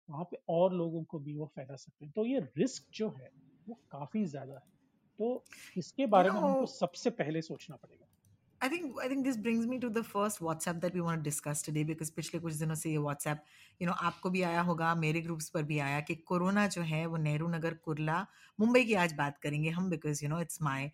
वहाँ 0.08 0.24
पे 0.26 0.38
और 0.50 0.74
लोगों 0.74 1.04
को 1.04 1.18
भी 1.20 1.34
वो 1.34 1.46
फैला 1.48 1.76
सकते 1.76 2.04
हैं। 2.04 2.12
तो 2.12 2.24
ये 2.26 2.40
रिस्क 2.58 2.88
जो 2.94 3.08
है 3.12 3.30
वो 3.66 3.74
काफ़ी 3.90 4.24
ज़्यादा 4.26 4.54
है। 4.54 4.60
तो 5.18 5.46
इसके 5.76 6.06
बारे 6.08 6.30
में 6.30 6.40
हमको 6.40 6.66
सबसे 6.68 7.10
पहले 7.12 7.42
सोचना 7.42 7.76
पड़ेगा। 7.76 8.06
I 8.60 8.68
think 8.68 8.96
I 9.02 9.08
think 9.08 9.24
this 9.24 9.38
brings 9.38 9.66
me 9.66 9.78
to 9.78 9.88
the 9.88 10.02
first 10.04 10.40
WhatsApp 10.40 10.80
that 10.82 10.94
we 10.94 11.00
want 11.00 11.24
to 11.24 11.30
discuss 11.30 11.62
today, 11.62 11.82
because 11.82 12.10
पिछले 12.16 12.40
कुछ 12.40 12.54
दिनों 12.54 12.74
से 12.74 12.90
ये 12.90 12.98
WhatsApp, 13.04 13.38
you 13.80 13.86
know, 13.88 13.94
आपको 14.02 14.30
भी 14.30 14.42
आया 14.42 14.60
होगा, 14.60 14.94
मेरे 14.94 15.20
ग्रुप्स 15.20 15.48
पर 15.50 15.62
भी 15.70 15.78
आया 15.78 16.00
कि 16.00 16.14
कोरोना 16.28 16.66
जो 16.74 16.82
है 16.82 17.04
वो 17.06 17.16
नेहरू 17.16 17.48
नगर, 17.48 17.74
कुरला, 17.84 18.26
मुंबई 18.58 18.82
की 18.84 18.94
आज 18.94 19.12
बात 19.18 19.38
करेंगे 19.42 19.70
हम 19.70 19.88
because 19.90 20.22
you 20.24 20.30
know 20.30 20.40
it's 20.40 20.62
my 20.62 20.90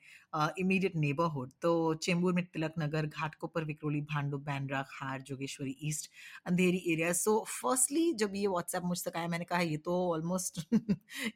immediate 0.59 0.97
neighbourhood 0.97 1.51
तो 1.63 1.73
चेंबूर 2.03 2.33
में 2.33 2.45
Tilak 2.45 2.75
Nagar, 2.79 3.07
Ghatkopar, 3.07 3.65
Vikhroli, 3.65 4.01
Bhandup, 4.13 4.39
Bandra, 4.39 4.83
Khar, 4.91 5.21
Jogeshwari 5.29 5.77
east, 5.85 6.11
Andheri 6.47 6.83
area 6.93 7.13
so 7.13 7.39
firstly 7.49 8.13
जब 8.23 8.33
ये 8.37 8.47
व्हाट्सएप 8.47 8.83
मुझ 8.85 9.03
तक 9.05 9.17
आया, 9.17 9.29
मैंने 9.29 9.45
कहा, 9.45 9.61
ये 9.61 9.77
तो 9.77 9.99
almost 10.13 10.61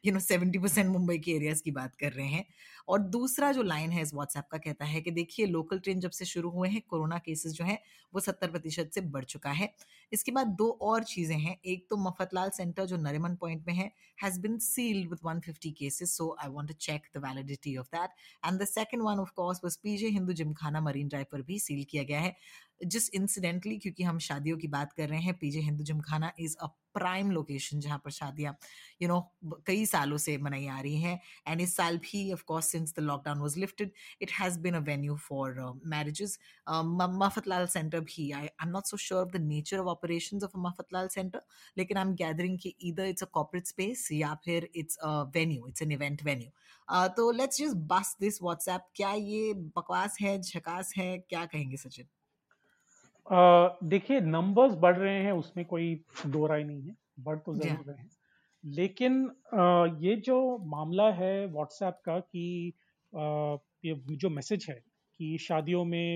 you 0.05 0.13
know 0.13 0.19
seventy 0.19 0.59
percent 0.59 0.87
Mumbai 0.91 1.17
के 1.17 1.31
एरियाज़ 1.31 1.63
की 1.63 1.71
बात 1.71 1.95
कर 1.95 2.11
रहे 2.11 2.27
हैं. 2.27 2.45
और 2.89 2.99
दूसरा 2.99 3.51
जो 3.51 3.63
लाइन 3.63 3.91
है 3.91 4.01
इस 4.01 4.13
व्हाट्सएप 4.13 4.47
का 4.51 4.57
कहता 4.57 4.85
है 4.85 5.01
कि, 5.01 5.11
देखिए 5.11 5.45
लोकल 5.45 5.79
ट्रेन 5.79 5.99
जब 5.99 6.11
से 6.21 6.25
शुरू 6.25 6.49
हुए 6.51 6.69
हैं, 6.69 6.81
कोरोना 6.89 7.17
केसेस 7.25 7.53
जो 7.53 7.65
है, 7.65 7.79
वो 8.13 8.19
सत्तर 8.21 8.51
प्रतिशत 8.51 8.91
से 8.93 9.01
बढ़ 9.11 9.23
चुका 9.25 9.51
है। 9.51 9.69
इसके 10.11 10.31
बाद 10.31 10.47
दो 10.57 10.69
और 10.83 11.03
चीज़ें 11.05 11.37
हैं। 11.37 11.55
एक 11.65 11.85
तो 11.89 11.97
मफतलाल 11.99 12.49
सेंटर, 12.51 12.85
जो 12.85 12.97
नरिमन 12.99 13.35
पॉइंट 13.35 13.67
में 13.67 13.73
है 13.73 13.91
has 14.17 14.39
been 14.41 14.57
sealed 14.61 15.09
with 15.09 15.19
150 15.25 15.71
cases 15.73 16.15
so 16.17 16.35
I 16.43 16.49
want 16.49 16.67
to 16.67 16.73
check 16.81 17.07
the 17.15 17.23
validity 17.25 17.75
of 17.77 17.87
that 17.95 18.09
and 18.45 18.61
the 18.61 18.65
second 18.67 19.01
one 19.01 19.19
of 19.19 19.31
course 19.35 19.61
was 19.63 19.77
P J 19.83 20.07
Hindu 20.09 20.33
Gymkhana 20.33 20.81
Marine 20.81 21.07
Drive 21.07 21.25
पर 21.31 21.41
भी 21.41 21.59
सील 21.59 21.83
किया 21.91 22.03
गया 22.03 22.19
है। 22.19 22.35
जिस 22.85 23.09
इंसिडेंटली 23.13 23.77
क्योंकि 23.77 24.03
हम 24.03 24.19
शादियों 24.19 24.57
की 24.57 24.67
बात 24.69 24.93
कर 24.93 25.09
रहे 25.09 25.19
हैं 25.21 25.33
P J 25.37 25.59
Hindu 25.61 25.83
Gymkhana 25.83 26.31
is 26.39 26.55
a 26.57 26.67
prime 26.93 27.31
location 27.31 27.79
जहाँ 27.79 27.97
पर 28.05 28.11
शादियाँ 28.11 28.55
यू 29.01 29.07
नो 29.09 29.19
कई 29.67 29.85
सालों 29.85 30.17
से 30.17 30.37
मनाई 30.37 30.65
आ 30.67 30.79
रही 30.81 31.01
हैं 31.01 31.19
एंड 31.47 31.61
इस 31.61 31.75
साल 31.75 31.97
भी 31.97 32.31
of 32.33 32.43
course 32.43 32.71
since 32.71 32.93
the 32.95 32.99
lockdown 32.99 33.39
was 33.39 33.57
lifted 33.57 33.91
it 34.21 34.31
has 34.31 34.59
been 34.59 34.73
a 34.73 34.79
venue 34.89 35.15
for 35.27 35.61
marriages 35.85 36.37
Mafatlal 36.69 37.65
Centre 37.67 37.99
भी 37.99 38.29
I 38.31 38.41
I 38.41 38.47
am 38.63 38.69
not 38.69 38.85
so 38.85 38.97
sure 38.97 39.21
of 39.21 39.31
the 39.37 39.41
nature 39.41 39.77
of 39.77 39.87
operation 39.87 40.43
of 40.43 40.57
Mafatlal 40.57 41.07
Centre 41.07 41.41
लेकिन 41.77 41.97
I 41.97 42.03
M 42.03 42.13
gathering 42.15 42.59
कि 42.59 42.75
इधर 42.81 43.05
it's 43.05 43.23
a 43.23 43.27
corporate 43.33 43.67
space 43.67 44.07
या 44.11 44.33
फिर 44.45 44.69
it's 44.75 44.97
a 44.97 45.21
venue 45.35 45.67
it's 45.67 45.81
an 45.81 45.91
event 45.91 46.23
venue 46.23 46.49
तो 47.17 47.31
let's 47.31 47.57
just 47.57 47.77
bust 47.87 48.15
this 48.21 48.41
WhatsApp 48.43 48.87
क्या 48.95 49.11
ये 49.13 49.53
बकवास 49.77 50.17
है, 50.21 50.39
झकास 50.41 50.93
है? 50.97 51.17
क्या 51.19 51.45
कहेंगे 51.45 51.77
सचिन? 51.77 52.07
देखिए 53.31 54.19
नंबर्स 54.21 54.73
बढ़ 54.75 54.97
रहे 54.97 55.23
हैं 55.23 55.31
उसमें 55.31 55.65
कोई 55.65 55.93
दो 56.27 56.45
राय 56.47 56.63
नहीं 56.63 56.81
है 56.83 56.95
बढ़ 57.19 57.37
तो 57.39 57.55
ज़रूर 57.55 57.85
रहे 57.87 57.97
हैं। 57.97 58.09
लेकिन 58.63 59.31
आ, 59.53 59.85
ये 59.99 60.15
जो 60.15 60.57
मामला 60.67 61.11
है 61.11 61.45
व्हाट्सएप 61.47 61.99
का 62.05 62.19
कि 62.19 62.73
आ, 63.13 63.57
ये 63.85 63.95
जो 64.15 64.29
मैसेज 64.29 64.65
है 64.69 64.75
कि 65.19 65.37
शादियों 65.37 65.85
में 65.85 66.13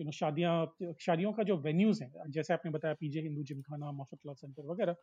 यू 0.00 0.04
नो 0.04 0.10
शादियाँ 0.10 0.54
शादियों 1.00 1.32
का 1.32 1.42
जो 1.42 1.56
वेन्यूज 1.56 2.02
हैं 2.02 2.30
जैसे 2.30 2.54
आपने 2.54 2.70
बताया 2.70 2.94
P J 2.94 3.20
Hindu 3.20 3.42
Gymkhana 3.42 3.92
Mafatlal 3.92 4.32
Centre 4.32 4.66
वगैरह 4.66 4.96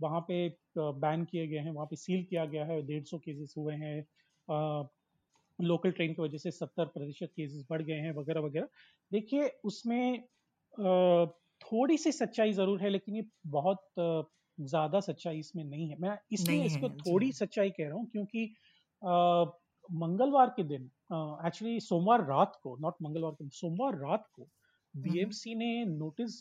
वहाँ 0.00 0.20
पे 0.20 0.48
बैन 0.78 1.24
किए 1.24 1.46
गए 1.46 1.58
हैं 1.58 1.70
वहाँ 1.70 1.86
पे 1.86 1.96
सील 1.96 2.24
किया 2.24 2.44
गया 2.46 2.64
है 2.64 2.82
डेढ़ 2.82 3.04
सौ 3.04 3.18
केसेस 3.18 3.54
हुए 3.58 3.74
हैं 3.74 3.96
लोकल 5.58 5.90
ट्रेन 5.90 6.12
की 6.14 6.22
वजह 6.22 6.38
से 6.38 6.50
सत्तर 6.50 6.84
प्रतिशत 6.86 7.30
केसेस 7.36 7.64
बढ़ 7.70 7.82
गए 7.82 7.98
हैं 7.98 8.12
वगैरह 8.14 8.40
वगैरह। 8.40 8.68
देखिए 9.10 9.48
उसमें 9.64 10.22
थोड़ी 11.60 11.96
सी 11.98 12.12
सच्चाई 12.12 12.52
ज़रूर 12.52 12.82
है 12.82 12.88
लेकिन 12.90 13.16
ये 13.16 13.24
बहुत 13.48 13.84
ज़्यादा 13.98 15.00
सच्चाई 15.00 15.38
इसमें 15.38 15.64
नहीं 15.64 15.88
है। 15.88 15.96
मैं 16.00 16.16
इसलिए 16.32 16.64
इसको 16.64 16.88
थोड़ी 17.00 17.30
सच्चाई 17.32 17.70
कह 17.70 17.84
रहा 17.84 17.94
हूँ 17.94 18.06
क्योंकि 18.12 18.44
मंगलवार 19.88 20.52
के 20.56 20.62
दिन 20.64 20.90
एक्चुअली 21.46 21.78
सोमवार 21.80 22.24
रात 22.26 22.58
को 22.62 22.76
नॉट 22.80 22.94
मंगलवार 23.02 23.32
के 23.32 23.48
सोमवार 23.52 23.98
रात 23.98 24.26
को 24.34 24.48
बीएमसी 24.94 25.54
ने 25.54 25.84
नोटिस 25.86 26.40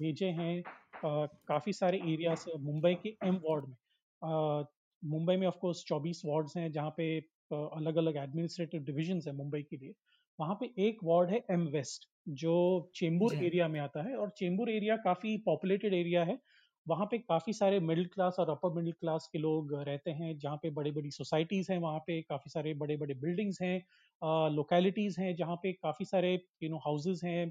भेजे 0.00 0.26
हैं 0.38 0.62
काफ़ी 1.04 1.72
सारे 1.72 1.98
एरिया 2.04 2.34
से 2.34 2.58
मुंबई 2.60 2.94
के 3.02 3.16
एम 3.26 3.40
वार्ड 3.44 3.66
में। 3.66 4.64
मुंबई 5.02 5.36
में 5.36 5.46
ऑफ़ 5.46 5.56
कोर्स 5.60 5.84
24 5.88 6.22
वार्ड्स 6.24 6.56
हैं 6.56 6.70
जहाँ 6.72 6.90
पे 6.96 7.08
अलग 7.52 7.96
अलग 7.96 8.16
एडमिनिस्ट्रेटिव 8.16 8.82
डिविजन 8.84 9.20
है 9.26 9.32
मुंबई 9.34 9.62
के 9.62 9.76
लिए। 9.76 9.94
वहाँ 10.38 10.54
पे 10.60 10.70
एक 10.78 10.98
वार्ड 11.04 11.30
है 11.30 11.44
एम 11.50 11.66
वेस्ट 11.68 12.08
जो 12.36 12.54
चेंबूर 12.94 13.36
एरिया 13.40 13.68
में 13.68 13.78
आता 13.80 14.02
है 14.02 14.16
और 14.16 14.30
चेंबूर 14.38 14.70
एरिया 14.70 14.96
काफ़ी 15.04 15.36
पॉपुलेटेड 15.46 15.94
एरिया 15.94 16.24
है। 16.24 16.38
वहाँ 16.86 17.06
पे 17.06 17.18
काफ़ी 17.20 17.52
सारे 17.52 17.78
मिडिल 17.80 18.06
क्लास 18.06 18.36
और 18.38 18.50
अपर 18.50 18.72
मिडिल 18.74 18.92
क्लास 18.92 19.28
के 19.32 19.38
लोग 19.38 19.74
रहते 19.78 20.10
हैं 20.10 20.36
जहाँ 20.38 20.56
पे 20.56 20.70
बड़ी 20.70 20.90
बड़ी 20.90 21.10
सोसाइटीज़ 21.10 21.72
हैं 21.72 21.78
वहाँ 21.78 21.98
पे 22.06 22.20
काफ़ी 22.22 22.50
सारे 22.50 22.74
बड़े 22.74 22.96
बड़े 22.96 23.14
बिल्डिंग्स 23.16 23.60
हैं 23.62 24.50
लोकेलिटीज़ 24.50 25.20
हैं 25.20 25.34
जहाँ 25.36 25.56
पे 25.56 25.72
काफ़ी 25.72 26.04
सारे 26.04 26.32
यू 26.62 26.70
नो 26.70 26.76
हाउसेज 26.78 27.20
हैं 27.24 27.44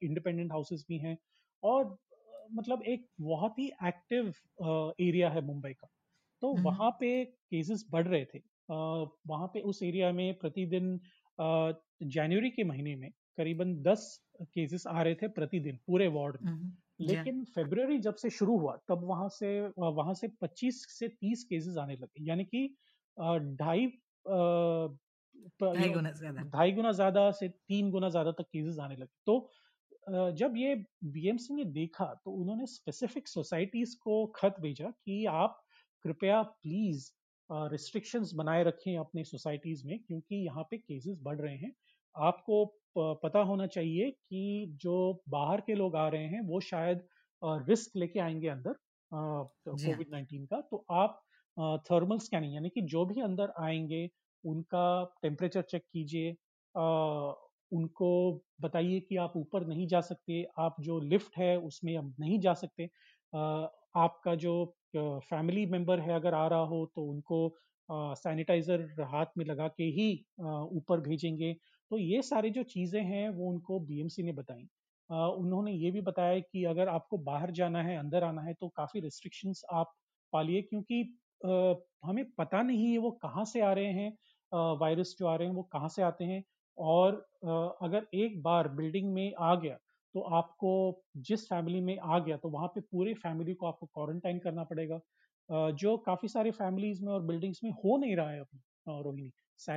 इंडिपेंडेंट 0.00 0.52
हाउसेज 0.52 0.84
भी 0.88 0.98
हैं 0.98 1.16
और 1.62 1.96
मतलब 2.52 2.82
एक 2.86 3.06
बहुत 3.20 3.58
ही 3.58 3.66
एक्टिव 3.84 4.32
एरिया 5.00 5.30
है 5.30 5.40
मुंबई 5.42 5.72
का। 5.72 5.88
तो 6.42 6.52
वहाँ 6.62 6.90
पे 7.00 7.24
केसेस 7.24 7.84
बढ़ 7.90 8.06
रहे 8.08 8.24
थे। 8.24 8.38
वहाँ 8.68 9.46
पे 9.48 9.60
उस 9.62 9.82
एरिया 9.82 10.12
में 10.12 10.34
प्रतिदिन 10.38 10.98
जनवरी 12.08 12.50
के 12.50 12.64
महीने 12.64 12.94
में 12.96 13.10
करीबन 13.38 13.74
10 13.82 14.06
केसेस 14.44 14.86
आ 14.88 15.02
रहे 15.02 15.14
थे 15.14 15.28
प्रतिदिन 15.30 15.76
पूरे 15.86 16.08
वार्ड 16.10 16.36
में। 16.40 16.50
लेकिन 17.00 17.44
फेब्रुवरी 17.54 17.98
जब 18.00 18.14
से 18.16 18.30
शुरू 18.32 18.58
हुआ 18.58 18.76
तब 18.88 19.04
वहाँ 19.06 19.28
से 19.30 19.48
वहाँ 19.78 20.14
से 20.14 20.28
25 20.42 20.86
से 20.90 21.08
30 21.10 21.44
केसेस 21.44 21.76
आने 21.78 21.94
लगे। 21.94 22.24
यानी 22.24 22.44
कि 22.46 22.66
ढाई 23.54 23.86
ढाई 25.62 26.72
गुना 26.72 26.92
ज़्यादा। 26.92 27.30
से 27.32 27.48
तीन 27.48 27.90
गुना 27.90 28.08
ज़्यादा 28.10 28.32
तक 28.32 28.44
केसेस 28.52 28.78
आने 28.80 28.96
लगे। 28.96 29.14
तो 29.26 30.32
जब 30.34 30.54
ये 30.56 30.74
बीएमसी 31.06 31.54
ने 31.54 31.64
देखा 31.72 32.04
तो 32.24 32.30
उन्होंने 32.32 32.66
स्पेसिफिक 32.68 33.28
सोसाइटीज 33.28 33.94
को 34.02 34.26
खत 34.36 34.56
भेजा 34.60 34.90
कि 34.90 35.24
आप 35.28 35.62
कृपया 36.04 36.42
प्लीज़ 36.42 37.10
रिस्ट्रिक्शंस 37.50 38.32
बनाए 38.34 38.62
रखें 38.64 38.96
अपने 38.98 39.24
सोसाइटीज 39.24 39.84
में 39.86 39.98
क्योंकि 39.98 40.36
यहाँ 40.46 40.64
पे 40.70 40.78
केसेस 40.78 41.18
बढ़ 41.22 41.40
रहे 41.40 41.56
हैं। 41.56 41.72
आपको 42.16 42.64
पता 43.22 43.40
होना 43.42 43.66
चाहिए 43.68 44.10
कि 44.10 44.76
जो 44.82 45.22
बाहर 45.30 45.60
के 45.60 45.74
लोग 45.74 45.96
आ 45.96 46.08
रहे 46.08 46.26
हैं 46.26 46.40
वो 46.48 46.60
शायद 46.62 47.06
रिस्क 47.68 47.96
लेके 47.96 48.20
आएँगे 48.20 48.48
अंदर 48.48 48.74
कोविड 49.12 50.10
नाइन्टीन 50.12 50.44
का। 50.46 50.60
तो 50.62 50.84
आप 50.92 51.20
थर्मल 51.90 52.18
स्कैनिंग 52.18 52.54
यानी 52.54 52.68
कि 52.68 52.82
जो 52.84 53.04
भी 53.06 53.20
अंदर 53.22 53.52
आएँगे 53.60 54.08
उनका 54.44 54.86
टेम्परेचर 55.22 55.62
चेक 55.64 55.82
कीजिए 55.92 56.36
उनको 57.72 58.10
बताइए 58.60 59.00
कि 59.00 59.16
आप 59.16 59.32
ऊपर 59.36 59.66
नहीं 59.66 59.86
जा 59.88 60.00
सकते 60.02 60.44
आप 60.58 60.76
जो 60.80 60.98
लिफ्ट 61.02 61.36
है 61.38 61.56
उसमें 61.60 61.96
अब 61.96 62.14
नहीं 62.20 62.38
जा 62.40 62.54
सकते। 62.54 62.86
आपका 63.94 64.34
जो 64.36 64.54
फैमिली 64.96 65.64
मेंबर 65.66 66.00
है 66.00 66.14
अगर 66.14 66.34
आ 66.34 66.46
रहा 66.48 66.64
हो 66.66 66.84
तो 66.96 67.02
उनको 67.04 67.38
सैनिटाइजर 68.16 68.86
हाथ 69.06 69.26
में 69.38 69.44
लगा 69.44 69.68
के 69.70 69.84
ही 69.92 70.08
ऊपर 70.40 71.00
भेजेंगे। 71.00 71.52
तो 71.90 71.98
ये 71.98 72.22
सारी 72.22 72.50
जो 72.50 72.62
चीज़ें 72.64 73.02
हैं 73.02 73.28
वो 73.30 73.48
उनको 73.50 73.78
बीएमसी 73.82 74.22
ने 74.22 74.32
बताई। 74.32 74.68
उन्होंने 75.10 75.72
ये 75.74 75.90
भी 75.90 76.00
बताया 76.02 76.38
कि 76.42 76.64
अगर 76.64 76.88
आपको 76.88 77.18
बाहर 77.22 77.50
जाना 77.52 77.82
है 77.82 77.96
अंदर 77.98 78.24
आना 78.24 78.42
है 78.42 78.54
तो 78.54 78.68
काफ़ी 78.76 79.00
रिस्ट्रिक्शंस 79.00 79.62
आप 79.72 79.94
पालिए 80.32 80.62
क्योंकि 80.62 81.02
आ, 81.40 81.74
हमें 82.04 82.24
पता 82.38 82.62
नहीं 82.62 82.90
है 82.92 82.98
वो 82.98 83.10
कहाँ 83.22 83.44
से 83.44 83.60
आ 83.62 83.72
रहे 83.72 83.92
हैं 83.92 84.76
वायरस 84.78 85.14
जो 85.18 85.26
आ 85.26 85.34
रहे 85.36 85.48
हैं 85.48 85.54
वो 85.54 85.62
कहाँ 85.72 85.88
से 85.88 86.02
आते 86.02 86.24
हैं। 86.24 86.42
और 86.78 87.14
आ, 87.46 87.52
अगर 87.82 88.06
एक 88.16 88.42
बार 88.42 88.68
बिल्डिंग 88.74 89.12
में 89.14 89.32
आ 89.40 89.54
गया 89.56 89.78
तो 90.14 90.20
आपको 90.36 90.72
जिस 91.28 91.46
फैमिली 91.48 91.80
में 91.80 91.96
आ 91.98 92.18
गया 92.18 92.36
तो 92.36 92.48
वहाँ 92.50 92.68
पे 92.68 92.80
पूरे 92.82 93.14
फैमिली 93.16 93.54
को 93.54 93.66
आपको 93.66 93.86
क्वारंटाइन 93.86 94.38
करना 94.38 94.64
पड़ेगा। 94.64 95.00
जो 95.74 95.96
काफ़ी 96.00 96.28
सारे 96.28 96.50
फैमिलीज़ 96.52 97.02
में 97.04 97.12
और 97.12 97.22
बिल्डिंग्स 97.22 97.60
में 97.64 97.70
हो 97.74 97.96
नहीं 97.96 98.16
रहा 98.16 98.30
है 98.30 98.40
अभी 98.40 98.58
Rohini 99.02 99.30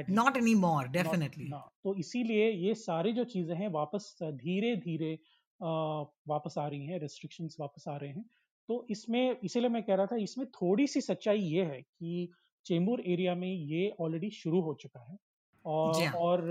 not 0.09 0.37
any 0.37 0.53
more 0.55 0.87
definitely 0.89 1.49
तो 1.83 1.93
इसीलिए 1.95 2.49
ये 2.51 2.73
सारी 2.75 3.13
जो 3.13 3.23
चीज़ें 3.25 3.55
हैं 3.55 3.67
वापस 3.71 4.15
धीरे 4.23 4.75
धीरे 4.77 5.13
वापस 5.59 6.57
आ 6.57 6.67
रही 6.67 6.85
हैं 6.85 6.99
रिस्ट्रिक्शंस 6.99 7.55
वापस 7.59 7.87
आ 7.87 7.95
रहे 7.97 8.09
हैं। 8.09 8.23
तो 8.69 8.85
इसमें 8.89 9.39
इसीलिए 9.43 9.69
मैं 9.69 9.83
कह 9.83 9.95
रहा 9.95 10.05
था 10.05 10.15
इसमें 10.15 10.47
थोड़ी 10.51 10.87
सी 10.87 11.01
सच्चाई 11.01 11.39
ये 11.39 11.63
है 11.65 11.81
कि 11.81 12.29
चेंबूर 12.65 13.01
एरिया 13.07 13.35
में 13.35 13.47
ये 13.47 13.89
ऑलरेडी 14.01 14.29
शुरू 14.31 14.61
हो 14.61 14.73
चुका 14.81 15.05
है। 15.11 15.17
और। 15.65 16.09
और 16.15 16.41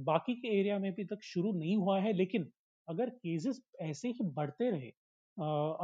बाकी 0.00 0.34
के 0.34 0.48
एरिया 0.60 0.78
में 0.78 0.92
भी 0.92 1.04
तक 1.04 1.22
शुरू 1.24 1.52
नहीं 1.52 1.76
हुआ 1.76 1.98
है 2.00 2.12
लेकिन 2.12 2.50
अगर 2.92 3.10
केसेस 3.10 3.60
ऐसे 3.82 4.08
ही 4.10 4.24
बढ़ते 4.36 4.70
रहे 4.70 4.88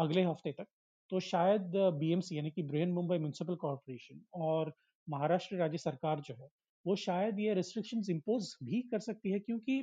अगले 0.03 0.23
हफ़्ते 0.25 0.53
तक 0.53 0.67
तो 1.11 1.21
शायद 1.23 1.77
बीएमसी 1.99 2.37
यानी 2.37 2.51
कि 2.51 2.63
ब्रेन 2.65 2.91
मुंबई 2.93 3.19
म्यूनसिपल 3.19 3.55
कॉरपोरेशन 3.57 4.21
और 4.41 4.73
महाराष्ट्र 5.09 5.57
राज्य 5.57 5.79
सरकार 5.79 6.21
जो 6.21 6.35
है, 6.35 6.49
वो 6.85 6.97
शायद 6.97 7.39
ये 7.41 7.55
रिस्ट्रिक्शंस 7.55 8.11
इम्पोज 8.11 8.55
भी 8.65 8.81
कर 8.93 8.99
सकती 9.01 9.31
है 9.31 9.39
क्योंकि 9.41 9.81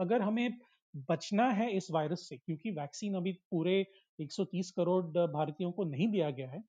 अगर 0.00 0.22
हमें 0.22 0.58
बचना 1.08 1.48
है 1.52 1.70
इस 1.76 1.90
वायरस 1.90 2.28
से, 2.28 2.36
क्योंकि 2.36 2.70
वैक्सीन 2.72 3.14
अभी 3.14 3.32
पूरे 3.50 3.74
130 4.18 4.70
करोड़ 4.76 5.04
भारतीयों 5.28 5.70
को 5.72 5.84
नहीं 5.86 6.08
दिया 6.10 6.30
गया 6.32 6.50
है 6.50 6.62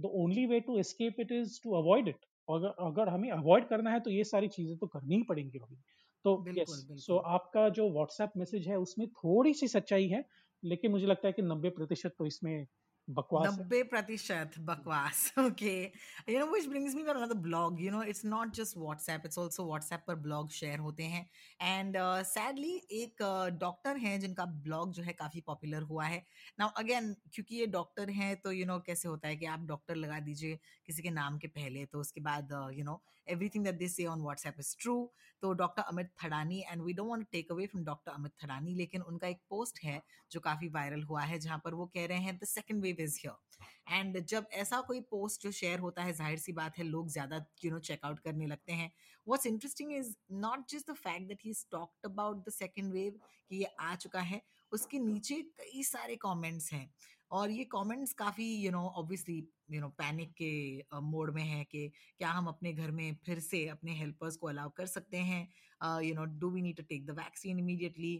the 0.00 0.10
only 0.14 0.46
way 0.46 0.60
to 0.60 0.78
escape 0.78 1.20
it 1.20 1.32
is 1.32 1.60
to 1.64 1.72
avoid 1.74 2.08
it 2.08 2.24
अगर 2.48 2.74
अगर 2.86 3.08
हमें 3.08 3.30
अवॉइड 3.32 3.68
करना 3.68 3.90
है 3.90 4.00
तो 4.00 4.10
ये 4.10 4.24
सारी 4.24 4.48
चीज़ें 4.48 4.76
तो 4.78 4.86
करनी 4.86 5.16
ही 5.16 5.22
पड़ेंगी 5.28 5.58
अभी। 5.58 5.76
तो 6.24 6.44
यस 6.48 6.86
सो 6.96 7.16
आपका 7.16 7.68
जो 7.68 7.90
व्हाट्सएप 7.90 8.32
मैसेज 8.36 8.68
है 8.68 8.76
उसमें 8.76 9.08
थोड़ी 9.08 9.54
सी 9.54 9.68
सच्चाई 9.68 10.08
है 10.08 10.24
लेकिन 10.62 10.90
मुझे 10.90 11.06
लगता 11.06 11.28
है 11.28 11.32
कि 11.32 11.42
नब्बे 11.42 11.70
प्रतिशत 11.70 12.14
तो 12.18 12.26
इसमें 12.26 12.66
बकवास 13.08 13.46
नब्बे 13.46 13.82
प्रतिशत 13.82 14.52
बकवास 14.58 15.32
okay 15.38 15.72
you 16.28 16.38
know 16.38 16.46
which 16.52 16.66
brings 16.66 16.94
me 16.94 17.02
another 17.04 17.34
blog 17.38 17.80
you 17.80 17.90
know 17.90 18.02
it's 18.02 18.24
not 18.24 18.52
just 18.54 18.76
WhatsApp 18.76 19.22
it's 19.24 19.38
also 19.38 19.64
WhatsApp 19.66 20.04
पर 20.06 20.14
ब्लॉग 20.16 20.50
शेयर 20.50 20.78
होते 20.78 21.02
हैं. 21.04 21.28
एंड 21.60 21.96
सैडली 22.26 22.78
uh, 22.78 22.92
एक 22.92 23.22
डॉक्टर 23.60 23.92
uh, 23.92 24.02
हैं 24.02 24.20
जिनका 24.20 24.44
ब्लॉग 24.44 24.92
जो 24.92 25.02
है 25.02 25.12
काफ़ी 25.12 25.40
पॉपुलर 25.40 25.82
हुआ 25.82 26.04
है. 26.04 26.24
नाउ 26.58 26.68
अगेन 26.76 27.14
क्योंकि 27.32 27.56
ये 27.56 27.66
डॉक्टर 27.66 28.10
हैं 28.10 28.36
तो 28.36 28.52
यू 28.52 28.58
you 28.58 28.68
नो 28.68 28.74
know, 28.74 28.86
कैसे 28.86 29.08
होता 29.08 29.28
है 29.28 29.36
कि 29.36 29.46
आप 29.46 29.66
डॉक्टर 29.66 29.94
लगा 29.96 30.20
दीजिए 30.20 30.58
किसी 30.86 31.02
के 31.02 31.10
नाम 31.10 31.38
के 31.38 31.48
पहले 31.50 31.84
तो 31.86 32.00
उसके 32.00 32.20
बाद 32.20 32.52
you 32.74 32.84
know 32.84 33.00
everything 33.28 33.64
that 33.64 33.74
they 33.74 33.88
say 33.88 34.06
on 34.06 34.22
WhatsApp 34.22 34.54
is 34.58 34.74
true 34.80 34.96
तो 35.42 35.52
doctor 35.54 35.82
Amit 35.82 36.10
Thadani 36.24 36.60
and 36.70 36.82
we 36.82 36.92
don't 36.92 37.08
want 37.08 37.26
take 37.32 37.52
away 37.52 37.66
from 37.66 37.84
doctor 37.84 38.12
Amit 38.12 38.32
Thadani 38.44 38.74
लेकिन 38.74 39.02
उनका 39.02 39.28
एक 39.28 39.40
पोस्ट 39.50 39.78
है 39.84 40.00
जो 40.32 40.40
काफ़ी 40.40 40.68
वायरल 40.68 41.02
हुआ 41.02 41.22
है 41.22 41.38
जहाँ 41.38 41.60
पर 41.64 41.74
वो 41.74 41.86
कह 41.94 42.06
रहे 42.06 42.18
हैं 42.18 42.36
the 42.38 42.44
second 42.46 42.82
wave 42.82 42.93
is 43.00 43.18
here 43.18 43.42
and 43.88 44.18
जब 44.26 44.46
ऐसा 44.54 44.80
कोई 44.80 45.00
पोस्ट 45.10 45.42
जो 45.42 45.50
शेयर 45.52 45.78
होता 45.78 46.02
है, 46.02 46.12
ज़ाहिर 46.12 46.38
सी 46.38 46.52
बात 46.52 46.78
है, 46.78 46.84
लोग 46.84 47.08
ज़्यादा 47.10 47.44
यू 47.64 47.70
नो 47.70 47.78
चेकआउट 47.80 48.18
करने 48.20 48.46
लगते 48.46 48.72
हैं। 48.72 48.90
What's 49.26 49.46
interesting 49.46 49.92
is 49.92 50.14
not 50.32 50.68
just 50.70 50.90
the 50.90 50.94
fact 50.96 51.28
that 51.28 51.44
he 51.44 51.52
talked 51.72 52.06
about 52.06 52.44
the 52.48 52.52
second 52.52 52.92
wave 52.92 53.18
कि 53.50 53.56
ये 53.56 53.74
आ 53.80 53.94
चुका 53.96 54.20
है, 54.20 54.40
उसके 54.72 54.98
नीचे 55.00 55.40
कई 55.60 55.82
सारे 55.84 56.16
कमेंट्स 56.22 56.72
हैं। 56.72 56.88
और 57.30 57.50
ये 57.50 57.64
कमेंट्स 57.72 58.12
काफ़ी 58.14 58.44
you 58.56 58.70
know 58.70 58.80
obviously 58.96 59.36
you 59.70 59.80
know 59.80 59.88
panic 59.98 60.32
के 60.40 60.98
मोड 61.02 61.34
में 61.34 61.42
है 61.42 61.62
कि 61.64 61.88
क्या 62.18 62.30
हम 62.30 62.46
अपने 62.46 62.72
घर 62.72 62.90
में 62.90 63.14
फिर 63.26 63.40
से 63.40 63.66
अपने 63.68 63.94
हेल्पर्स 63.98 64.36
को 64.36 64.46
अलाउ 64.48 64.70
कर 64.76 64.86
सकते 64.86 65.18
हैं? 65.30 65.42
You 66.02 66.14
know 66.14 66.24
do 66.40 66.50
we 66.50 66.62
need 66.62 66.76
to 66.76 66.82
take 66.88 67.06
the 67.06 67.18
vaccine 67.18 67.58
immediately 67.58 68.14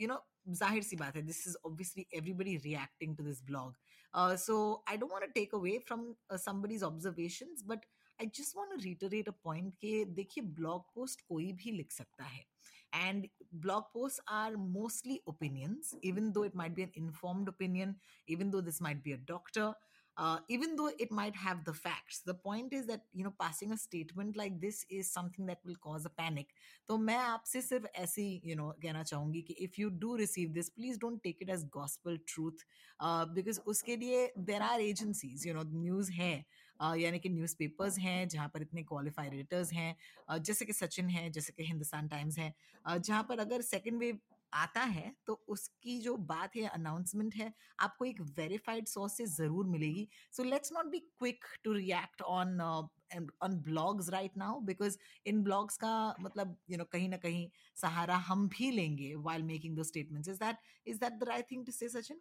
you 0.00 0.08
know 0.08 0.24
ज़ाहिर 0.50 0.82
सी 0.82 0.96
बात 0.96 1.16
है 1.16 1.22
this 1.22 1.46
is 1.48 1.56
obviously 1.66 2.06
everybody 2.14 2.56
reacting 2.58 3.16
to 3.16 3.24
this 3.24 3.42
blog 3.44 3.76
so 4.16 4.58
I 4.88 4.96
don't 4.96 5.12
want 5.12 5.24
to 5.24 5.30
take 5.34 5.54
away 5.54 5.78
from 5.86 6.12
somebody's 6.44 6.82
observations 6.82 7.62
but 7.66 7.86
I 8.20 8.26
just 8.36 8.56
want 8.56 8.70
to 8.70 8.76
reiterate 8.84 9.28
a 9.28 9.32
point 9.44 9.74
कि 9.80 10.04
देखिए 10.20 10.44
blog 10.60 10.84
post 10.94 11.20
कोई 11.28 11.52
भी 11.62 11.72
लिख 11.72 11.92
सकता 11.92 12.24
है 12.24 12.44
and 12.92 13.28
blog 13.52 13.84
posts 13.94 14.20
are 14.30 14.56
mostly 14.56 15.20
opinions 15.26 15.94
even 16.02 16.32
though 16.32 16.42
it 16.42 16.54
might 16.54 16.74
be 16.74 16.82
an 16.82 16.92
informed 16.94 17.48
opinion 17.48 17.94
even 18.28 18.50
though 18.50 18.60
this 18.60 18.80
might 18.80 19.02
be 19.02 19.12
a 19.12 19.16
doctor 19.16 19.74
uh, 20.17 20.37
even 20.47 20.75
though 20.75 20.91
it 20.99 21.11
might 21.11 21.35
have 21.35 21.63
the 21.65 21.73
facts 21.73 22.21
the 22.25 22.33
point 22.33 22.73
is 22.73 22.85
that 22.85 23.01
you 23.13 23.23
know 23.23 23.33
passing 23.39 23.71
a 23.71 23.77
statement 23.77 24.37
like 24.37 24.59
this 24.61 24.85
is 24.89 25.11
something 25.11 25.45
that 25.45 25.57
will 25.65 25.75
cause 25.75 26.05
a 26.05 26.09
panic 26.09 26.47
तो 26.87 26.97
मैं 26.97 27.17
आपसे 27.17 27.61
सिर्फ 27.61 27.85
ऐसे 27.95 28.41
you 28.45 28.55
know 28.55 28.71
कहना 28.81 29.03
चाहूंगी 29.03 29.41
कि 29.47 29.55
if 29.67 29.79
you 29.79 29.89
do 29.89 30.15
receive 30.17 30.53
this 30.53 30.69
please 30.69 30.97
don't 30.97 31.23
take 31.23 31.41
it 31.41 31.49
as 31.49 31.63
gospel 31.77 32.17
truth 32.33 32.65
uh, 32.99 33.25
because 33.25 33.59
उसके 33.67 33.97
लिए 33.97 34.27
there 34.37 34.61
are 34.61 34.79
agencies 34.79 35.45
you 35.45 35.53
know 35.53 35.65
news 35.85 36.09
है 36.19 36.33
यानी 36.81 37.19
कि 37.19 37.29
न्यूज़पेपर्स 37.29 37.97
हैं 37.99 38.27
जहाँ 38.27 38.47
पर 38.53 38.61
इतने 38.61 38.83
क्वालिफाइड 38.83 39.33
एडिटर्स 39.33 39.71
हैं 39.73 40.39
जैसे 40.39 40.65
कि 40.65 40.73
सचिन 40.73 41.09
है 41.09 41.29
जैसे 41.31 41.53
कि 41.53 41.63
हिंदुस्तान 41.63 42.07
टाइम्स 42.07 42.37
है 42.37 42.53
जहाँ 42.89 43.23
पर 43.29 43.39
अगर 43.39 43.61
सेकेंड 43.61 43.99
वेव 43.99 44.19
आता 44.52 44.80
है 44.80 45.12
तो 45.26 45.40
उसकी 45.48 45.98
जो 46.00 46.16
बात 46.28 46.56
है 46.56 46.66
अनाउंसमेंट 46.68 47.34
है 47.34 47.52
आपको 47.80 48.04
एक 48.04 48.20
वेरीफाइड 48.38 48.86
सोर्स 48.86 49.16
से 49.16 49.26
ज़रूर 49.26 49.66
मिलेगी। 49.66 50.08
So 50.32 50.42
let's 50.42 50.72
not 50.72 50.86
be 50.86 50.98
quick 50.98 51.44
to 51.64 51.72
react 51.72 52.22
on 52.22 52.60
on 52.60 53.58
blogs 53.62 54.10
right 54.10 54.36
now 54.36 54.60
because 54.62 54.98
in 55.26 55.42
blogs 55.42 55.76
का 55.76 55.92
मतलब 56.20 56.48
यू 56.48 56.76
you 56.76 56.78
नो 56.78 56.84
know, 56.84 56.92
कहीं 56.92 57.08
ना 57.08 57.16
कहीं 57.16 57.48
सहारा 57.76 58.16
हम 58.16 58.48
भी 58.48 58.70
लेंगे 58.70 59.14
वाइल 59.14 59.42
मेकिंग 59.42 59.76
दो 59.76 59.84
statements 59.84 60.28
is 60.28 60.38
that 60.38 60.56
is 60.86 60.98
that 61.00 61.12
the 61.12 61.28
right 61.28 61.50
thing 61.50 61.64
to 61.66 61.72
say 61.72 61.88
Sachin 61.88 62.20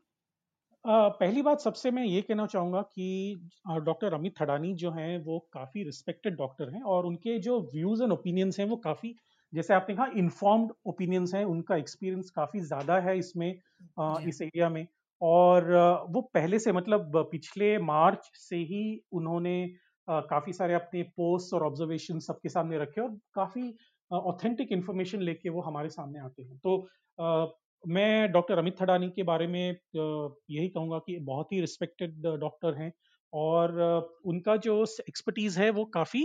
पहली 0.86 1.42
बात 1.42 1.60
सबसे 1.60 1.92
मैं 1.92 2.04
ये 2.04 2.22
कहना 2.22 2.46
चाहूँगा 2.46 2.82
कि 2.82 3.08
डॉक्टर 3.82 4.14
अमित 4.14 4.34
थडानी 4.42 4.74
जो 4.74 4.92
हैं 4.92 5.18
वो 5.24 5.40
काफ़ी 5.54 5.84
रिस्पेक्टेड 5.84 6.36
डॉक्टर 6.38 6.70
हैं 6.70 6.82
और 6.82 7.06
उनके 7.06 7.38
जो 7.40 7.60
व्यूज़ 7.74 8.04
एंड 8.04 8.12
ओपिनियंस 8.12 8.60
हैं 8.60 8.68
वो 8.68 8.76
काफ़ी 8.84 9.14
जैसे 9.54 9.74
आपने 9.74 9.96
कहा 9.96 10.06
इन्फॉर्म्ड 10.18 10.72
ओपिनियंस 10.86 11.34
हैं 11.36 11.44
उनका 11.46 11.76
एक्सपीरियंस 11.76 12.30
काफ़ी 12.32 12.60
ज़्यादा 12.62 13.00
है 13.00 13.18
इसमें 13.18 13.50
इस 14.28 14.42
एरिया 14.42 14.70
में। 14.70 14.88
और 15.22 15.72
वो 16.12 16.22
पहले 16.34 16.60
से 16.60 16.72
मतलब 16.72 17.12
पिछले 17.32 17.78
मार्च 17.80 18.30
से 18.40 18.58
ही 18.66 18.82
उन्होंने 19.12 19.56
काफ़ी 20.08 20.54
सारे 20.54 20.74
अपने 20.74 21.04
पोस्ट 21.18 21.54
और 21.54 21.64
ऑब्जर्वेशन 21.64 22.20
सबके 22.20 22.50
सामने 22.50 22.78
रखे 22.78 23.02
और 23.02 23.18
काफ़ी 23.36 23.74
ऑथेंटिक 24.12 24.72
इन्फॉर्मेशन 24.72 25.22
लेके 25.22 25.50
वो 25.50 25.62
हमारे 25.62 25.90
सामने 25.90 26.20
आते 26.20 26.44
हैं। 26.44 26.58
तो 26.58 26.78
मैं 27.84 28.32
डॉक्टर 28.32 28.58
अमित 28.58 28.76
थडानी 28.82 29.10
के 29.10 29.24
बारे 29.24 29.48
में 29.48 29.62
यही 29.96 30.68
कहूँगा 30.70 31.00
कि 31.00 31.18
बहुत 31.22 31.52
ही 31.54 31.60
रिस्पेक्टेड 31.62 32.22
डॉक्टर 32.40 32.76
हैं 32.76 32.92
और 33.34 33.80
उनका 34.26 34.56
जो 34.58 34.82
एक्सपर्टीज 35.02 35.58
है 35.58 35.70
वो 35.70 35.86
काफ़ी 35.94 36.24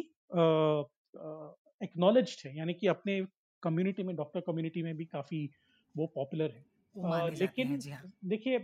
एक्नॉलेज 1.82 2.42
है 2.46 2.56
यानी 2.56 2.74
कि 2.74 2.86
अपने 2.86 3.20
कम्युनिटी 3.62 4.02
में 4.02 4.14
डॉक्टर 4.16 4.40
कम्युनिटी 4.40 4.82
में 4.82 4.96
भी 4.96 5.04
काफ़ी 5.04 5.48
वो 5.94 6.06
पॉपुलर 6.06 6.50
है 6.50 7.30
लेकिन 7.30 7.78
हाँ। 7.92 8.12
देखिए 8.24 8.58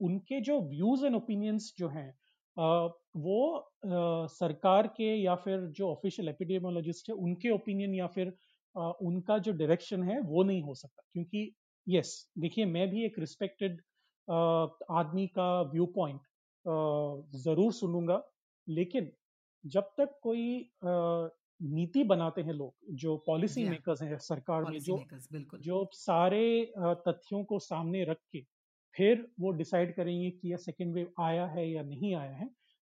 उनके 0.00 0.40
जो 0.40 0.60
व्यूज़ 0.60 1.04
एंड 1.06 1.16
ओपिनियंस 1.16 1.72
जो 1.78 1.88
हैं 1.88 2.12
वो 3.16 3.70
सरकार 4.28 4.86
के 4.86 5.14
या 5.14 5.34
फिर 5.34 5.66
जो 5.70 5.90
ऑफिशियल 5.90 6.28
एपिडेमोलॉजिस्ट 6.28 7.08
है 7.08 7.14
उनके 7.16 7.50
ओपिनियन 7.50 7.94
या 7.94 8.06
फिर 8.06 8.32
उनका 9.02 9.38
जो 9.38 9.52
डायरेक्शन 9.52 10.02
है 10.02 10.20
वो 10.20 10.42
नहीं 10.42 10.62
हो 10.62 10.74
सकता 10.74 11.02
क्योंकि 11.12 11.52
यस 11.86 12.30
देखिए 12.38 12.64
मैं 12.66 12.88
भी 12.90 13.04
एक 13.04 13.18
रिस्पेक्टेड 13.18 13.80
आदमी 14.92 15.26
का 15.26 15.50
व्यू 15.62 15.86
पॉइंट 15.94 16.20
ज़रूर 17.36 17.72
सुनूँगा 17.72 18.22
लेकिन 18.66 19.12
जब 19.64 19.90
तक 19.98 20.18
कोई 20.22 20.70
नीति 21.60 22.04
बनाते 22.04 22.42
हैं 22.42 22.52
लोग 22.52 22.74
जो 22.94 23.16
पॉलिसी 23.26 23.68
मेकर्स 23.68 24.02
हैं 24.02 24.18
सरकार 24.18 24.64
में 24.64 24.78
जो 24.78 25.04
जो 25.58 25.88
सारे 25.92 26.72
तथ्यों 26.78 27.44
को 27.44 27.58
सामने 27.58 28.04
रख 28.04 28.18
के 28.32 28.44
फिर 28.94 29.26
वो 29.40 29.50
डिसाइड 29.50 29.94
करेंगे 29.96 30.30
कि 30.30 30.50
यह 30.50 30.56
सेकेंड 30.56 30.94
वेव 30.94 31.22
आया 31.22 31.46
है 31.46 31.68
या 31.70 31.82
नहीं 31.82 32.14
आया 32.14 32.34
है 32.36 32.48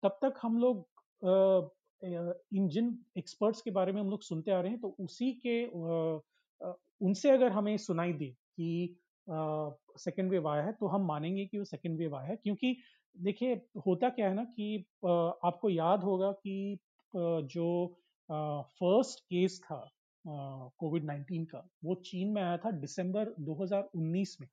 तब 0.03 0.17
तक 0.21 0.39
हम 0.41 0.57
लोग 0.57 0.87
इन 2.53 2.67
जिन 2.69 2.97
एक्सपर्ट्स 3.17 3.61
के 3.61 3.71
बारे 3.71 3.91
में 3.91 4.01
हम 4.01 4.09
लोग 4.09 4.21
सुनते 4.21 4.51
आ 4.51 4.59
रहे 4.61 4.71
हैं 4.71 4.79
तो 4.79 4.95
उसी 4.99 5.31
के 5.45 5.65
उनसे 7.01 7.29
अगर 7.29 7.51
हमें 7.51 7.77
सुनाई 7.77 8.13
दे 8.13 8.29
कि 8.29 8.97
सेकेंड 9.27 10.31
वेव 10.31 10.47
आया 10.47 10.63
है 10.63 10.71
तो 10.71 10.87
हम 10.87 11.05
मानेंगे 11.05 11.45
कि 11.45 11.57
वो 11.57 11.65
सेकेंड 11.65 11.97
वेव 11.97 12.15
आया 12.15 12.27
है 12.27 12.35
क्योंकि 12.35 12.75
देखिए 13.15 13.55
होता 13.87 14.09
क्या 14.09 14.27
है 14.27 14.35
ना 14.35 14.43
कि 14.43 14.85
आपको 15.07 15.69
याद 15.69 16.03
होगा 16.03 16.31
कि 16.31 16.79
जो 17.15 17.99
फ़र्स्ट 18.33 19.19
केस 19.23 19.59
था 19.63 19.89
कोविड 20.79 21.03
नाइन्टीन 21.05 21.45
का। 21.45 21.67
वो 21.85 21.95
चीन 22.05 22.31
में 22.33 22.41
आया 22.41 22.57
था 22.57 22.71
दिसंबर 22.71 23.33
2019 23.39 24.37
में 24.41 24.47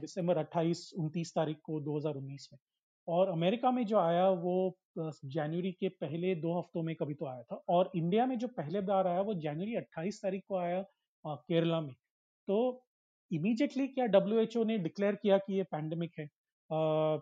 दिसंबर 0.00 0.38
28 0.38 0.90
29 0.98 1.34
तारीख 1.34 1.56
को 1.62 1.80
2019 1.80 2.48
में। 2.52 2.58
और 3.08 3.28
अमेरिका 3.28 3.70
में 3.70 3.84
जो 3.86 3.98
आया 3.98 4.28
वो 4.28 4.78
जनवरी 4.98 5.72
के 5.72 5.88
पहले 5.88 6.34
दो 6.34 6.58
हफ्तों 6.58 6.82
में 6.82 6.94
कभी 6.96 7.14
तो 7.14 7.26
आया 7.26 7.42
था। 7.42 7.62
और 7.68 7.90
इंडिया 7.96 8.26
में 8.26 8.38
जो 8.38 8.48
पहले 8.48 8.80
बार 8.80 9.06
आया 9.06 9.20
वो 9.20 9.34
जनवरी 9.34 9.74
28 9.76 10.22
तारीख 10.22 10.42
को 10.48 10.56
आया 10.56 10.84
केरला 11.24 11.80
में। 11.80 11.94
तो 12.48 12.82
इमीडिएटली 13.30 13.86
क्या 13.88 14.06
डब्ल्यू 14.06 14.64
ने 14.64 14.78
डिक्लेयर 14.78 15.14
किया 15.14 15.38
कि 15.38 15.54
ये 15.54 15.62
पैंडेमिक 15.62 16.18
है? 16.18 16.26
आ, 16.70 17.18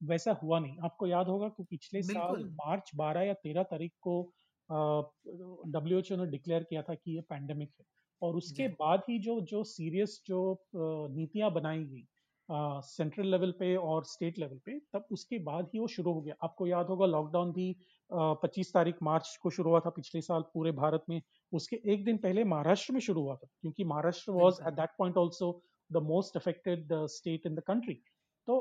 वैसा 0.00 0.32
हुआ 0.32 0.58
नहीं। 0.58 0.76
आपको 0.84 1.06
याद 1.06 1.28
होगा 1.28 1.48
कि 1.48 1.64
पिछले 1.64 2.02
साल 2.02 2.44
मार्च 2.52 2.90
12 2.94 3.22
या 3.22 3.34
13 3.34 3.62
तारीख 3.62 3.92
को 4.00 4.22
डब्ल्यू 4.70 5.98
एच 5.98 6.12
ओ 6.12 6.16
ने 6.16 6.26
डिक्लेयर 6.30 6.62
किया 6.62 6.82
था 6.82 6.94
कि 6.94 7.14
ये 7.14 7.20
पैंडेमिक 7.30 7.70
है। 7.80 7.86
और 8.22 8.36
उसके 8.36 8.68
बाद 8.68 9.02
ही 9.08 9.18
जो 9.18 9.40
जो 9.40 9.62
सीरियस 9.64 10.20
जो 10.26 10.38
नीतियाँ 10.76 11.50
बनाई 11.52 11.84
गई 11.84 12.06
सेंट्रल 12.48 13.26
लेवल 13.26 13.50
पे 13.58 13.74
और 13.76 14.04
स्टेट 14.04 14.38
लेवल 14.38 14.58
पे 14.66 14.78
तब 14.92 15.06
उसके 15.12 15.38
बाद 15.44 15.68
ही 15.74 15.78
वो 15.78 15.86
शुरू 15.86 16.12
हो 16.12 16.20
गया। 16.20 16.34
आपको 16.42 16.66
याद 16.66 16.86
होगा 16.86 17.06
लॉकडाउन 17.06 17.52
भी 17.52 17.74
पच्चीस 18.10 18.72
तारीख 18.74 19.02
मार्च 19.02 19.36
को 19.42 19.50
शुरू 19.50 19.70
हुआ 19.70 19.80
था 19.80 19.90
पिछले 19.90 20.20
साल 20.22 20.42
पूरे 20.54 20.72
भारत 20.72 21.04
में। 21.08 21.20
उसके 21.52 21.80
एक 21.92 22.04
दिन 22.04 22.16
पहले 22.16 22.44
महाराष्ट्र 22.44 22.92
में 22.92 23.00
शुरू 23.00 23.22
हुआ 23.22 23.34
था 23.36 23.48
क्योंकि 23.60 23.84
Maharashtra 23.84 24.32
was 24.32 24.62
at 24.68 24.74
that 24.74 24.90
point 24.98 25.16
also 25.16 25.50
the 25.90 26.02
most 26.04 26.36
affected 26.36 26.92
state 27.08 27.46
in 27.46 27.54
the 27.54 27.60
country 27.66 27.94
तो 28.48 28.56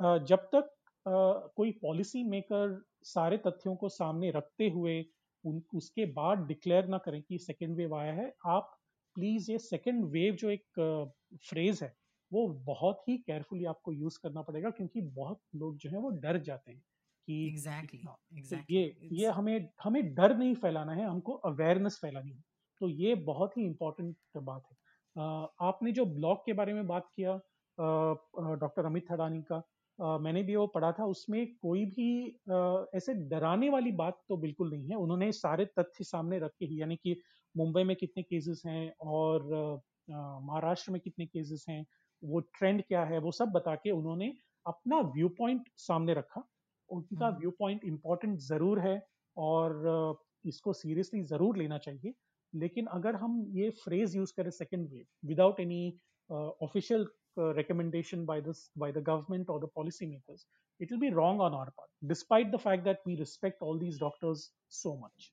uh, 0.00 0.18
जब 0.24 0.48
तक 0.54 0.72
uh, 1.06 1.54
कोई 1.56 1.70
पॉलिसी 1.82 2.22
मेकर 2.24 2.80
सारे 3.04 3.36
तथ्यों 3.36 3.76
को 3.76 3.88
सामने 3.88 4.30
रखते 4.30 4.68
हुए 4.68 5.02
उन, 5.44 5.62
उसके 5.74 6.06
बाद 6.12 6.46
डिक्लेयर 6.46 6.86
ना 6.88 6.98
करें 7.00 7.22
कि 7.22 7.38
सेकेंड 7.40 7.76
वेव 7.76 7.94
आया 7.96 8.12
है। 8.14 8.32
आप 8.48 8.76
प्लीज़ 9.16 9.50
ये 9.52 9.58
सेकेंड 9.60 10.04
वेव 10.12 10.34
जो 10.36 10.50
एक 10.50 10.80
फ्रेज 11.42 11.82
है 11.82 11.94
वो 12.32 12.46
बहुत 12.66 13.02
ही 13.08 13.16
केयरफुली 13.18 13.64
आपको 13.64 13.92
यूज़ 13.92 14.18
करना 14.22 14.42
पड़ेगा 14.42 14.70
क्योंकि 14.70 15.00
बहुत 15.12 15.40
लोग 15.54 15.76
जो 15.78 15.90
है 15.90 15.98
वो 15.98 16.10
डर 16.20 16.38
जाते 16.40 16.70
हैं 16.72 16.80
कि 17.28 17.36
एग्जैक्टली 17.44 18.00
हाँ, 18.00 18.16
तो 18.50 18.56
एग्जैक्टली 18.56 18.70
ये 18.70 18.82
ये 19.12 19.26
हमें 19.30 19.68
हमें 19.84 20.02
डर 20.14 20.36
नहीं 20.36 20.54
फैलाना 20.56 20.92
है 20.92 21.06
हमको 21.06 21.32
अवेयरनेस 21.46 21.98
फैलानी 22.00 22.32
है। 22.32 22.42
तो 22.80 22.88
ये 22.88 23.14
बहुत 23.24 23.56
ही 23.56 23.64
इम्पोर्टेंट 23.66 24.16
बात 24.38 24.62
है। 24.70 24.76
आपने 25.62 25.92
जो 25.92 26.04
ब्लॉग 26.06 26.44
के 26.46 26.52
बारे 26.52 26.72
में 26.72 26.86
बात 26.86 27.08
किया 27.16 27.38
डॉक्टर 28.56 28.84
अमित 28.84 29.06
थडानी 29.10 29.42
का 29.42 29.62
uh, 29.98 30.20
मैंने 30.20 30.42
भी 30.42 30.56
वो 30.56 30.66
पढ़ा 30.66 30.90
था 30.92 31.04
उसमें 31.06 31.46
कोई 31.62 31.84
भी 31.86 32.08
uh, 32.50 32.84
ऐसे 32.94 33.14
डराने 33.30 33.70
वाली 33.70 33.92
बात 33.94 34.18
तो 34.28 34.36
बिल्कुल 34.36 34.70
नहीं 34.70 34.88
है। 34.90 34.96
उन्होंने 34.96 35.30
सारे 35.32 35.64
तथ्य 35.78 36.04
सामने 36.04 36.38
रखे 36.38 36.66
ही 36.66 36.80
यानी 36.80 36.96
कि 36.96 37.16
मुंबई 37.54 37.82
में 37.84 37.96
कितने 37.96 38.22
केसेस 38.22 38.62
हैं 38.66 38.92
और 39.00 39.48
महाराष्ट्र 40.08 40.92
में 40.92 41.00
कितने 41.00 41.26
केसेस 41.26 41.64
हैं 41.68 41.84
वो 42.22 42.40
ट्रेंड 42.58 42.82
क्या 42.82 43.04
है 43.04 43.18
वो 43.18 43.30
सब 43.32 43.48
बता 43.52 43.74
के 43.74 43.90
उन्होंने 43.90 44.32
अपना 44.66 45.00
व्यू 45.14 45.28
पॉइंट 45.38 45.68
सामने 45.78 46.14
रखा। 46.14 46.42
उनका 46.90 47.28
व्यू 47.38 47.50
पॉइंट 47.58 47.84
इम्पोर्टेंट 47.84 48.38
ज़रूर 48.40 48.80
है 48.80 49.00
और 49.36 50.18
इसको 50.44 50.72
सीरियसली 50.72 51.22
ज़रूर 51.24 51.56
लेना 51.56 51.78
चाहिए। 51.78 52.14
लेकिन 52.52 52.86
अगर 52.92 53.14
हम 53.16 53.44
ये 53.52 53.70
फ्रेज 53.84 54.16
यूज़ 54.16 54.32
करें 54.36 54.50
second 54.50 54.88
wave 54.90 55.04
without 55.28 55.60
any 55.60 55.98
official 56.30 57.06
recommendation 57.37 58.25
by 58.25 58.39
this 58.41 58.69
by 58.75 58.91
the 58.91 59.01
government 59.01 59.49
or 59.49 59.59
the 59.59 59.69
policymakers 59.77 60.41
it 60.79 60.91
will 60.91 60.99
be 60.99 61.11
wrong 61.11 61.39
on 61.39 61.53
our 61.53 61.71
part 61.77 61.91
despite 62.13 62.51
the 62.51 62.59
fact 62.59 62.83
that 62.83 62.99
we 63.05 63.15
respect 63.19 63.61
all 63.61 63.79
these 63.79 63.97
doctors 63.97 64.49
so 64.69 64.97
much 64.97 65.31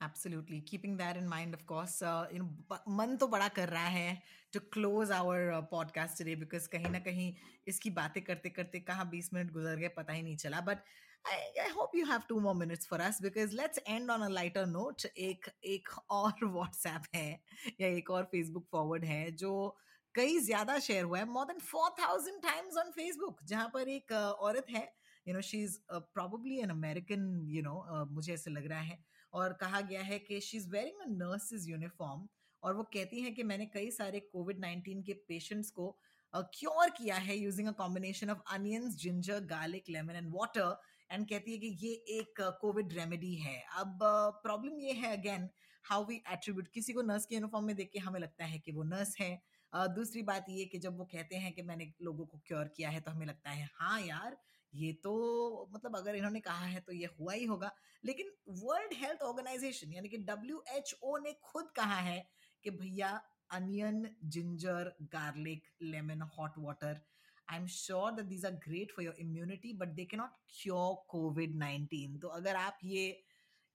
Absolutely. 0.00 0.60
Keeping 0.60 0.96
that 0.98 1.16
in 1.16 1.26
mind, 1.28 1.54
of 1.54 1.66
course, 1.66 2.02
uh, 2.02 2.26
you 2.32 2.38
know, 2.38 2.78
मन 2.88 3.16
तो 3.16 3.26
बड़ा 3.26 3.48
कर 3.48 3.68
रहा 3.68 3.86
है 3.86 4.22
to 4.56 4.60
close 4.76 5.10
our 5.10 5.38
uh, 5.52 5.62
podcast 5.74 6.16
today 6.20 6.34
because 6.34 6.66
कहीं 6.66 6.90
ना 6.90 6.98
कहीं 6.98 7.34
इसकी 7.68 7.90
बातें 7.90 8.22
करते 8.24 8.50
करते 8.50 8.80
कहाँ 8.80 9.10
20 9.10 9.32
मिनट 9.34 9.52
गुजर 9.52 9.76
गए 9.76 9.88
पता 9.88 10.12
ही 10.12 10.22
नहीं 10.22 10.36
चला 10.36 10.64
but 10.66 10.76
I, 11.24 11.66
I 11.66 11.68
hope 11.76 11.94
you 11.94 12.04
have 12.10 12.28
two 12.28 12.40
more 12.46 12.54
minutes 12.54 12.86
for 12.90 13.00
us 13.00 13.20
because 13.26 13.54
let's 13.54 13.78
end 13.88 14.10
on 14.10 14.22
a 14.22 14.28
lighter 14.28 14.66
note. 14.66 15.06
एक 15.18 15.48
एक 15.64 15.88
और 16.10 16.32
WhatsApp 16.32 17.06
है 17.14 17.40
या 17.80 17.88
एक 17.88 18.10
और 18.10 18.30
Facebook 18.34 18.66
forward 18.74 19.04
है 19.04 19.32
जो 19.32 19.76
कई 20.15 20.39
ज़्यादा 20.39 20.79
शेयर 20.79 21.03
हुआ 21.03 21.19
है 21.19 21.25
more 21.25 21.45
than 21.45 21.59
four 21.59 21.89
thousand 21.99 22.41
times 22.43 22.77
on 22.77 22.91
Facebook 22.91 23.43
जहाँ 23.43 23.69
पर 23.73 23.89
एक 23.89 24.11
औरत 24.11 24.65
है 24.69 24.87
know 25.25 25.41
she's 25.41 25.79
uh, 25.89 25.99
probably 26.13 26.61
an 26.61 26.71
American 26.71 27.47
you 27.47 27.61
know 27.61 27.85
uh, 27.93 28.05
मुझे 28.11 28.33
ऐसे 28.33 28.51
लग 28.51 28.67
रहा 28.67 28.79
है 28.79 28.97
और 29.33 29.53
कहा 29.53 29.81
गया 29.81 30.01
है 30.01 30.19
कि 30.19 30.39
she 30.41 30.57
is 30.57 30.69
wearing 30.69 31.01
a 31.01 31.05
nurse's 31.09 31.67
uniform 31.67 32.27
और 32.63 32.75
वो 32.75 32.83
कहती 32.83 33.21
हैं 33.21 33.33
कि 33.35 33.43
मैंने 33.43 33.65
कई 33.65 33.91
सारे 33.91 34.19
कोविड 34.19 34.59
नाइन्टीन 34.59 35.01
के 35.01 35.13
पेशेंट्स 35.13 35.69
को 35.71 35.89
क्योर 36.33 36.89
uh, 36.89 36.97
किया 36.97 37.15
है 37.15 37.37
using 37.37 37.67
a 37.67 37.71
combination 37.71 38.29
of 38.29 38.39
onions 38.53 38.95
ginger 38.95 39.39
garlic 39.39 39.89
lemon 39.89 40.15
and 40.15 40.31
water 40.35 40.79
and 41.11 41.27
कहती 41.29 41.51
है 41.51 41.57
कि 41.57 41.67
ये 41.81 41.93
एक 42.19 42.41
कोविड 42.61 42.89
uh, 42.89 42.97
रेमेडी 42.97 43.35
है। 43.35 43.59
अब 43.77 43.99
प्रॉब्लम 44.43 44.71
uh, 44.71 44.83
ये 44.83 44.93
है 44.93 45.17
अगेन 45.17 45.49
हाउ 45.85 46.05
वी 46.05 46.15
एट्रीब्यूट 46.33 46.67
किसी 46.67 46.93
को 46.93 47.01
नर्स 47.01 47.25
के 47.25 47.35
यूनिफॉर्म 47.35 47.65
में 47.65 47.75
देख 47.75 47.89
के 47.93 47.99
हमें 47.99 48.19
लगता 48.19 48.45
है 48.45 48.59
कि 48.59 48.71
वो 48.71 48.83
नर्स 48.83 49.15
है 49.19 49.31
दूसरी 49.73 50.21
बात 50.21 50.45
ये 50.49 50.65
कि 50.65 50.77
जब 50.79 50.97
वो 50.97 51.05
कहते 51.11 51.35
हैं 51.35 51.51
कि 51.53 51.61
मैंने 51.61 51.91
लोगों 52.03 52.25
को 52.25 52.37
क्योर 52.47 52.67
किया 52.75 52.89
है 52.89 53.01
तो 53.01 53.11
हमें 53.11 53.25
लगता 53.27 53.49
है 53.49 53.69
हाँ 53.73 53.99
यार, 54.01 54.37
ये 54.73 54.91
तो 55.03 55.69
मतलब 55.73 55.95
अगर 55.97 56.15
इन्होंने 56.15 56.39
कहा 56.39 56.65
है 56.65 56.79
तो 56.79 56.93
ये 56.93 57.09
हुआ 57.19 57.33
ही 57.33 57.45
होगा। 57.45 57.71
लेकिन 58.03 58.31
वर्ल्ड 58.63 58.93
हेल्थ 58.97 59.21
ऑर्गेनाइजेशन 59.21 59.93
यानी 59.93 60.09
कि 60.09 60.17
डब्ल्यू 60.29 60.63
एच 60.77 60.95
ओ 61.03 61.17
ने 61.17 61.33
खुद 61.43 61.69
कहा 61.75 61.99
है 61.99 62.25
कि 62.63 62.69
भैया 62.71 63.09
onion 63.51 64.09
ginger 64.25 64.91
garlic 65.13 65.63
lemon 65.81 66.21
hot 66.37 66.57
water 66.57 67.01
I 67.47 67.57
am 67.57 67.65
sure 67.67 68.11
that 68.11 68.25
these 68.25 68.45
are 68.45 68.51
great 68.67 68.91
for 68.95 69.05
your 69.05 69.15
immunity 69.19 69.73
but 69.73 69.87
they 69.95 70.05
can 70.05 70.17
not 70.17 70.37
cure 70.53 70.93
Covid 71.09 71.55
nineteen 71.55 72.17
तो 72.19 72.27
अगर 72.39 72.55
आप 72.55 72.79
ये 72.83 73.09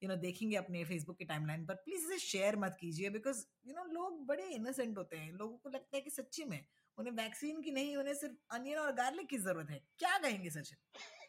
यू 0.05 0.09
नो 0.09 0.17
देखेंगे 0.23 0.57
अपने 0.57 0.85
फेसबुक 0.85 1.17
के 1.19 1.25
टाइमलाइन 1.25 1.65
पर 1.67 1.75
प्लीज़ 1.85 2.05
इसे 2.05 2.19
शेयर 2.21 2.57
मत 2.59 2.77
कीजिए 2.81 3.11
बिकॉज़ 3.11 3.45
यू 3.67 3.75
नो 3.75 3.85
लोग 3.93 4.25
बड़े 4.27 4.49
इनोसेंट 4.55 4.99
होते 4.99 5.17
हैं। 5.17 5.33
लोगों 5.33 5.57
को 5.57 5.71
लगता 5.71 5.97
है 5.97 6.01
कि 6.03 6.11
सच्ची 6.11 6.45
में 6.45 6.59
उन्हें 6.99 7.13
वैक्सीन 7.15 7.61
की 7.63 7.71
नहीं 7.71 7.97
उन्हें 7.97 8.15
सिर्फ़ 8.15 8.35
अनियन 8.55 8.79
और 8.79 8.93
गार्लिक 8.93 9.27
की 9.29 9.39
ज़रूरत 9.39 9.71
है। 9.71 9.79
क्या 9.99 10.19
कहेंगे 10.19 10.51
सचिन? 10.51 10.79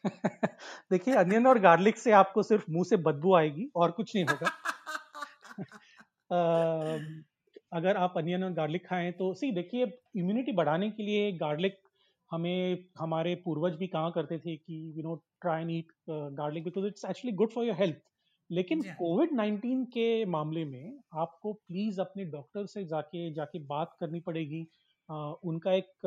देखिए 0.90 1.14
अनियन 1.14 1.46
और 1.46 1.58
गार्लिक 1.60 1.98
से 1.98 2.12
आपको 2.12 2.42
सिर्फ़ 2.42 2.70
मुँह 2.70 2.84
से 2.84 2.96
बदबू 3.06 3.34
आएगी 3.34 3.70
और 3.76 3.90
कुछ 3.90 4.14
नहीं 4.16 4.24
होगा। 4.24 4.50
अगर 7.72 7.96
आप 7.96 8.14
अनियन 8.18 8.44
और 8.44 8.52
गार्लिक 8.52 8.86
खाएँ 8.86 9.10
तो 9.12 9.32
सी 9.34 9.50
देखिए 9.52 9.84
इम्यूनिटी 10.16 10.52
बढ़ाने 10.52 10.90
के 10.90 11.02
लिए 11.02 11.32
गार्लिक 11.38 11.78
हमें 12.30 12.84
हमारे 12.98 13.34
पूर्वज 13.44 13.74
भी 13.76 13.86
कहा 13.86 14.10
करते 14.10 14.38
थे 14.38 14.56
कि 14.56 14.76
you 14.96 15.02
know 15.02 15.14
try 15.42 15.62
and 15.62 15.70
eat 15.70 15.92
garlic 16.10 16.64
because 16.64 16.86
it's 16.86 17.04
actually 17.04 17.34
good 17.36 17.52
for 17.52 17.64
your 17.64 17.76
health 17.76 17.96
लेकिन 18.50 18.82
कोविड 18.96 19.32
हाँ। 19.32 19.36
नाइन्टीन 19.36 19.84
के 19.92 20.24
मामले 20.26 20.64
में 20.64 20.98
आपको 21.16 21.52
प्लीज़ 21.54 22.00
अपने 22.00 22.24
डॉक्टर 22.26 22.66
से 22.66 22.84
जाके 22.86 23.30
जाके 23.34 23.58
बात 23.66 23.96
करनी 24.00 24.20
पड़ेगी। 24.22 24.66
आ, 25.08 25.30
उनका 25.44 25.72
एक 25.74 26.06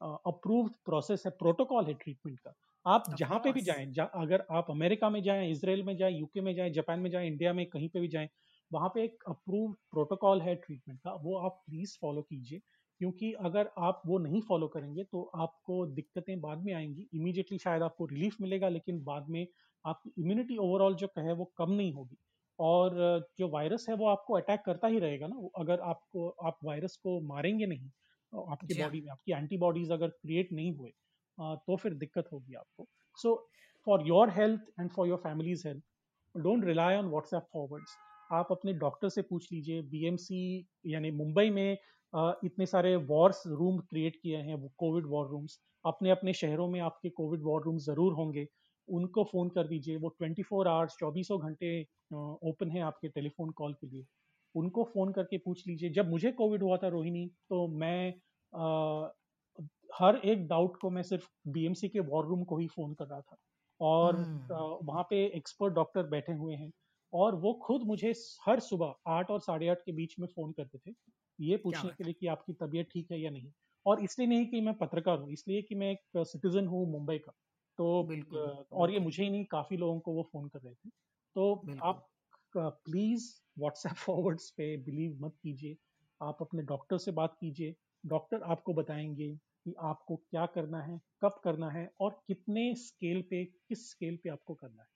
अप्रूव्ड 0.00 0.72
प्रोसेस 0.84 1.22
है 1.26 1.30
प्रोटोकॉल 1.38 1.86
है 1.86 1.94
ट्रीटमेंट 1.94 2.38
का। 2.40 2.54
आप 2.86 3.06
जहाँ 3.12 3.38
पे 3.38 3.52
भी 3.52 3.62
जाएँ 3.62 3.86
जा, 3.88 4.04
अगर 4.04 4.44
आप 4.52 4.66
अमेरिका 4.70 5.10
में 5.10 5.22
जाएँ 5.22 5.50
इसराइल 5.50 5.82
में 5.82 5.96
जाएँ 5.96 6.18
यूके 6.18 6.40
में 6.40 6.54
जाएँ 6.54 6.70
जापान 6.72 7.00
में 7.00 7.10
जाएँ 7.10 7.26
इंडिया 7.28 7.52
में 7.52 7.64
कहीं 7.68 7.88
पे 7.88 8.00
भी 8.00 8.08
जाएँ 8.08 8.28
वहाँ 8.70 8.88
पे 8.88 9.04
एक 9.04 9.22
अप्रूव्ड 9.28 9.76
प्रोटोकॉल 9.90 10.40
है 10.42 10.54
ट्रीटमेंट 10.56 11.00
का 11.00 11.12
वो 11.22 11.36
आप 11.40 11.62
प्लीज़ 11.66 11.96
फॉलो 12.00 12.22
कीजिए। 12.22 12.60
क्योंकि 13.00 13.32
अगर 13.40 13.70
आप 13.78 14.02
वो 14.06 14.18
नहीं 14.18 14.40
फॉलो 14.42 14.68
करेंगे 14.68 15.04
तो 15.04 15.22
आपको 15.36 15.84
दिक्कतें 15.86 16.40
बाद 16.40 16.64
में 16.64 16.72
आएँगी। 16.74 17.08
इमीडिएटली 17.14 17.58
शायद 17.58 17.82
आपको 17.82 18.06
रिलीफ 18.06 18.36
मिलेगा 18.40 18.68
लेकिन 18.68 19.02
बाद 19.04 19.28
में 19.30 19.46
आपकी 19.84 20.12
इम्यूनिटी 20.18 20.56
ओवरऑल 20.58 20.94
जो 20.96 21.08
है 21.18 21.32
वो 21.34 21.44
कम 21.58 21.72
नहीं 21.72 21.92
होगी। 21.92 22.16
और 22.58 22.94
जो 23.38 23.48
वायरस 23.48 23.86
है 23.88 23.94
वो 23.96 24.06
आपको 24.08 24.34
अटैक 24.34 24.60
करता 24.66 24.88
ही 24.88 24.98
रहेगा 24.98 25.26
ना। 25.26 25.48
अगर 25.56 25.80
आपको 25.82 26.28
आप 26.44 26.58
वायरस 26.64 26.96
को 26.96 27.20
मारेंगे 27.28 27.66
नहीं 27.66 27.90
आपकी 28.32 28.74
बॉडी 28.74 29.00
में 29.00 29.10
आपकी 29.10 29.32
एंटीबॉडीज 29.32 29.90
अगर 29.92 30.08
क्रिएट 30.10 30.52
नहीं 30.52 30.72
हुए 30.72 30.90
तो 31.38 31.76
फिर 31.76 31.94
दिक्कत 31.94 32.28
होगी 32.32 32.54
आपको। 32.54 32.86
So 33.18 33.34
for 33.86 34.06
your 34.06 34.30
health 34.30 34.80
and 34.80 34.90
for 34.90 35.08
your 35.08 35.18
family's 35.18 35.66
health 35.68 35.82
don't 36.34 36.64
rely 36.64 36.96
on 36.96 37.08
WhatsApp 37.08 37.46
forwards 37.52 37.96
आप 38.32 38.48
अपने 38.50 38.72
डॉक्टर 38.74 39.08
से 39.08 39.22
पूछ 39.22 39.48
लीजिए। 39.52 39.82
बीएमसी 39.84 40.66
यानी 40.86 41.10
मुंबई 41.12 41.50
में 41.50 41.76
इतने 42.44 42.66
सारे 42.66 42.94
वॉर्स 42.96 43.42
रूम 43.48 43.78
क्रिएट 43.80 44.16
किए 44.22 44.36
हैं 44.38 44.54
वो 44.54 44.70
कोविड 44.78 45.06
वॉर 45.06 45.28
रूम्स 45.28 45.58
अपने 45.84 46.10
अपने 46.10 46.32
शहरों 46.32 46.68
में 46.68 46.80
आपके 46.80 47.10
कोविड 47.10 47.42
वॉर 47.42 47.62
रूम 47.64 47.78
ज़रूर 47.78 48.12
होंगे। 48.14 48.46
उनको 48.88 49.24
फ़ोन 49.24 49.48
कर 49.48 49.68
दीजिए 49.68 49.96
वो 49.96 50.08
24 50.20 50.42
फोर 50.42 50.68
आवर्स 50.68 50.96
चौबीसों 51.00 51.38
घंटे 51.40 51.80
ओपन 52.14 52.70
है 52.70 52.80
आपके 52.82 53.08
टेलीफोन 53.08 53.50
कॉल 53.52 53.74
के 53.74 53.86
लिए। 53.86 54.04
उनको 54.54 54.84
फ़ोन 54.84 55.12
करके 55.12 55.38
पूछ 55.38 55.66
लीजिए। 55.68 55.90
जब 55.90 56.10
मुझे 56.10 56.32
कोविड 56.32 56.62
हुआ 56.62 56.76
था 56.76 56.88
रोहिणी 56.88 57.26
तो 57.50 57.66
मैं 57.68 58.14
आ, 58.52 59.08
हर 59.94 60.16
एक 60.24 60.46
डाउट 60.48 60.76
को 60.76 60.90
मैं 60.90 61.02
सिर्फ़ 61.02 61.28
बीएमसी 61.48 61.88
के 61.88 62.00
वॉर 62.00 62.26
रूम 62.26 62.44
को 62.44 62.58
ही 62.58 62.66
फ़ोन 62.68 62.94
कर 62.94 63.06
रहा 63.06 63.20
था। 63.20 63.36
और 63.80 64.16
hmm. 64.16 64.86
वहाँ 64.86 65.02
पे 65.10 65.24
एक्सपर्ट 65.36 65.74
डॉक्टर 65.74 66.06
बैठे 66.08 66.32
हुए 66.32 66.54
हैं। 66.54 66.70
और 67.12 67.34
वो 67.34 67.52
खुद 67.64 67.82
मुझे 67.86 68.12
हर 68.48 68.60
सुबह 68.60 68.94
आठ 69.08 69.30
और 69.30 69.40
साढ़े 69.40 69.68
आठ 69.68 69.78
के 69.86 69.92
बीच 69.92 70.14
में 70.20 70.26
फ़ोन 70.28 70.52
करते 70.52 70.78
थे। 70.78 70.94
ये 71.38 71.56
पूछने 71.56 71.90
के 71.90 72.04
लिए 72.04 72.12
कि 72.12 72.26
आपकी 72.26 72.52
तबीयत 72.54 72.88
ठीक 72.92 73.10
है 73.12 73.20
या 73.20 73.30
नहीं। 73.30 73.52
और 73.86 74.02
इसलिए 74.04 74.28
नहीं 74.28 74.46
कि 74.46 74.60
मैं 74.60 74.74
पत्रकार 74.74 75.18
हूँ 75.18 75.32
इसलिए 75.32 75.62
कि 75.62 75.74
मैं 75.74 75.90
एक 75.92 76.24
सिटीजन 76.26 76.66
हूँ 76.66 76.86
मुंबई 76.92 77.18
का। 77.18 77.32
तो 77.78 77.88
और 78.72 78.90
ये 78.90 78.98
मुझे 79.00 79.22
ही 79.24 79.30
नहीं 79.30 79.44
काफ़ी 79.44 79.76
लोगों 79.76 80.00
को 80.00 80.12
वो 80.12 80.22
फ़ोन 80.22 80.48
कर 80.48 80.60
रहे 80.60 80.74
थे। 80.74 80.90
तो 81.36 81.52
आप 81.82 82.06
प्लीज़ 82.54 83.28
व्हाट्सएप 83.58 83.96
फॉरवर्ड्स 83.96 84.50
पे 84.50 84.76
बिलीव 84.82 85.18
मत 85.20 85.36
कीजिए। 85.42 85.76
आप 86.20 86.38
अपने 86.40 86.62
डॉक्टर 86.64 86.98
से 86.98 87.12
बात 87.12 87.36
कीजिए। 87.40 87.74
डॉक्टर 88.04 88.42
आपको 88.46 88.74
बताएँगे 88.74 89.34
कि 89.36 89.74
आपको 89.84 90.16
क्या 90.18 90.46
करना 90.48 90.82
है 90.82 90.98
कब 91.22 91.40
करना 91.44 91.70
है 91.70 91.88
और 92.00 92.20
कितने 92.26 92.74
स्केल 92.78 93.22
पे 93.22 93.44
किस 93.44 93.90
स्केल 93.90 94.16
पे 94.16 94.30
आपको 94.30 94.54
करना 94.54 94.82
है। 94.82 94.88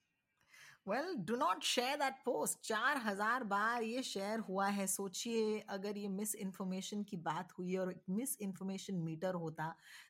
Well 0.89 1.15
do 1.29 1.37
not 1.37 1.63
share 1.65 1.97
that 1.99 2.15
post 2.25 2.59
चार 2.67 2.97
हज़ार 2.99 3.45
बार 3.45 3.83
ये 3.83 4.03
शेयर 4.03 4.39
हुआ 4.41 4.67
है। 4.69 4.87
सोचिए, 4.87 5.59
अगर 5.71 5.97
ये 5.99 6.09
मिस 6.11 6.35
इन्फॉर्मेशन 6.37 7.03
की 7.03 7.17
बात 7.19 7.53
हुई 7.59 7.75
और 7.77 7.95
मिस 8.11 8.37
इन्फॉर्मेशन 8.43 8.95
मीटर 8.99 9.35
होता 9.35 9.67